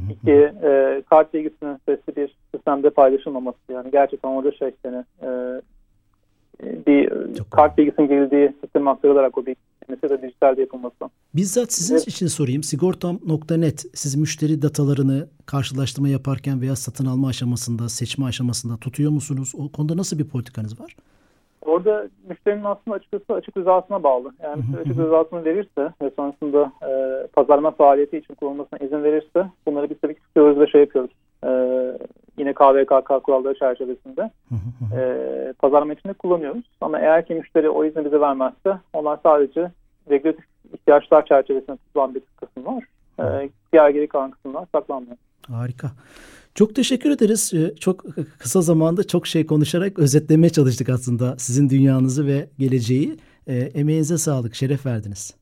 İki, 0.09 0.53
e, 0.63 1.03
kart 1.09 1.33
bilgisinin 1.33 1.77
sesli 1.85 2.15
bir 2.15 2.35
sistemde 2.55 2.89
paylaşılmaması. 2.89 3.57
Yani 3.69 3.91
gerçekten 3.91 4.29
orada 4.29 4.51
şey 4.51 4.71
yani 4.83 5.05
e, 5.21 5.61
bir 6.63 7.09
Çok 7.37 7.51
kart 7.51 7.77
bilgisinin 7.77 8.07
girdiği 8.07 8.53
sistem 8.61 8.87
aktarılarak 8.87 9.37
o 9.37 9.45
bilgi 9.45 9.55
mesela 9.89 10.21
dijitalde 10.21 10.61
yapılması. 10.61 10.95
Bizzat 11.35 11.73
sizin 11.73 11.95
evet. 11.95 12.07
için 12.07 12.27
sorayım. 12.27 12.63
Sigortam.net 12.63 13.85
siz 13.93 14.15
müşteri 14.15 14.61
datalarını 14.61 15.27
karşılaştırma 15.45 16.09
yaparken 16.09 16.61
veya 16.61 16.75
satın 16.75 17.05
alma 17.05 17.27
aşamasında, 17.27 17.89
seçme 17.89 18.25
aşamasında 18.25 18.77
tutuyor 18.77 19.11
musunuz? 19.11 19.53
O 19.57 19.71
konuda 19.71 19.97
nasıl 19.97 20.19
bir 20.19 20.27
politikanız 20.27 20.81
var? 20.81 20.95
Orada 21.61 22.07
müşterinin 22.29 22.63
aslında 22.63 22.95
açıkçası 22.95 23.33
açık 23.33 23.57
rızasına 23.57 24.03
bağlı. 24.03 24.31
Yani 24.43 24.57
müşteri 24.57 24.81
açık 24.81 24.97
rızasını 24.97 25.45
verirse 25.45 25.93
ve 26.01 26.11
sonrasında 26.15 26.71
e, 26.81 27.27
pazarlama 27.27 27.71
faaliyeti 27.71 28.17
için 28.17 28.33
kullanılmasına 28.33 28.79
izin 28.79 29.03
verirse 29.03 29.47
bunları 29.65 29.89
biz 29.89 29.97
tabii 30.01 30.15
ki 30.15 30.21
tutuyoruz 30.21 30.59
ve 30.59 30.67
şey 30.67 30.81
yapıyoruz. 30.81 31.11
E, 32.59 32.85
KVKK 32.85 33.23
kuralları 33.23 33.59
çerçevesinde 33.59 34.31
e, 34.97 35.53
pazarlama 35.59 35.93
için 35.93 36.09
de 36.09 36.13
kullanıyoruz. 36.13 36.63
Ama 36.81 36.99
eğer 36.99 37.25
ki 37.25 37.33
müşteri 37.33 37.69
o 37.69 37.85
izni 37.85 38.05
bize 38.05 38.21
vermezse 38.21 38.77
onlar 38.93 39.19
sadece 39.23 39.71
regülatif 40.09 40.45
ihtiyaçlar 40.73 41.25
çerçevesinde 41.25 41.77
tutulan 41.77 42.15
bir 42.15 42.21
kısım 42.39 42.65
var. 42.65 42.83
E, 43.19 43.49
diğer 43.73 43.89
geri 43.89 44.07
kalan 44.07 44.31
kısımlar 44.31 44.65
saklanmıyor. 44.71 45.17
Harika. 45.47 45.87
Çok 46.55 46.75
teşekkür 46.75 47.11
ederiz. 47.11 47.53
Ee, 47.53 47.75
çok 47.75 48.03
kısa 48.39 48.61
zamanda 48.61 49.07
çok 49.07 49.27
şey 49.27 49.45
konuşarak 49.45 49.99
özetlemeye 49.99 50.49
çalıştık 50.49 50.89
aslında 50.89 51.35
sizin 51.37 51.69
dünyanızı 51.69 52.27
ve 52.27 52.49
geleceği. 52.59 53.17
E, 53.47 53.55
emeğinize 53.55 54.17
sağlık, 54.17 54.55
şeref 54.55 54.85
verdiniz. 54.85 55.37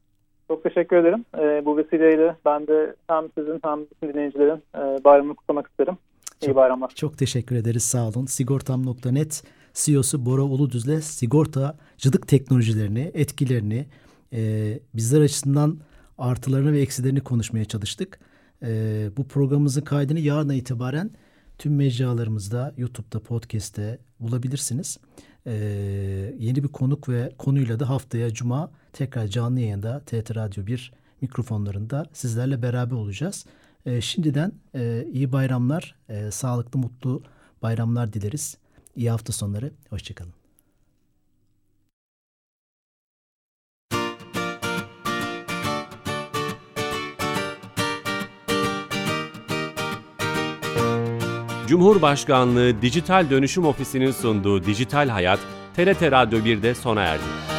Çok 0.48 0.64
teşekkür 0.64 0.96
ederim. 0.96 1.26
E, 1.40 1.66
bu 1.66 1.78
vesileyle 1.78 2.36
ben 2.46 2.68
de 2.68 2.96
hem 3.08 3.24
sizin 3.38 3.60
hem 3.64 3.80
bütün 3.82 4.14
dinleyicilerin 4.14 4.64
e, 4.76 5.04
bayramını 5.04 5.36
kutlamak 5.36 5.68
isterim. 5.68 5.98
İyi 6.42 6.56
bayramlar. 6.56 6.92
Çok 6.96 7.18
teşekkür 7.18 7.56
ederiz. 7.56 7.84
Sağ 7.84 8.08
olun. 8.08 8.26
Sigortam.net 8.26 9.44
CEO'su 9.74 10.26
Bora 10.26 10.42
Uludüz'le 10.42 11.02
sigortacılık 11.02 12.28
teknolojilerini, 12.28 13.12
etkilerini, 13.14 13.86
e, 14.34 14.80
bizler 14.94 15.22
açısından 15.22 15.80
artılarını 16.18 16.74
ve 16.74 16.82
eksilerini 16.82 17.22
konuşmaya 17.22 17.66
çalıştık. 17.66 18.20
E, 18.64 19.10
bu 19.18 19.28
programımızın 19.28 19.82
kaydını 19.82 20.20
yarına 20.20 20.54
itibaren 20.54 21.12
tüm 21.58 21.76
mecralarımızda, 21.76 22.74
YouTube'da, 22.78 23.20
podcast'te 23.20 24.00
bulabilirsiniz. 24.20 24.98
E, 25.46 25.54
yeni 26.40 26.64
bir 26.64 26.68
konuk 26.68 27.10
ve 27.10 27.32
konuyla 27.38 27.80
da 27.80 27.90
haftaya 27.90 28.34
Cuma 28.34 28.72
tekrar 28.94 29.28
canlı 29.28 29.60
yayında 29.60 30.00
TRT 30.06 30.36
Radyo 30.36 30.66
1 30.66 30.94
mikrofonlarında 31.22 32.06
sizlerle 32.14 32.62
beraber 32.62 32.96
olacağız. 32.96 33.46
E, 33.88 34.02
şimdiden 34.02 34.52
e, 34.76 35.06
iyi 35.14 35.32
bayramlar, 35.32 35.96
e, 36.10 36.32
sağlıklı, 36.32 36.80
mutlu 36.80 37.24
bayramlar 37.62 38.14
dileriz. 38.14 38.58
İyi 38.96 39.12
hafta 39.12 39.34
sonları, 39.34 39.72
hoşçakalın. 39.90 40.34
Cumhurbaşkanlığı 51.68 52.82
Dijital 52.82 53.30
Dönüşüm 53.30 53.66
Ofisi'nin 53.66 54.12
sunduğu 54.12 54.64
Dijital 54.64 55.10
Hayat, 55.10 55.40
TRT 55.76 56.12
Radyo 56.12 56.40
1'de 56.40 56.76
sona 56.76 57.02
erdi. 57.02 57.57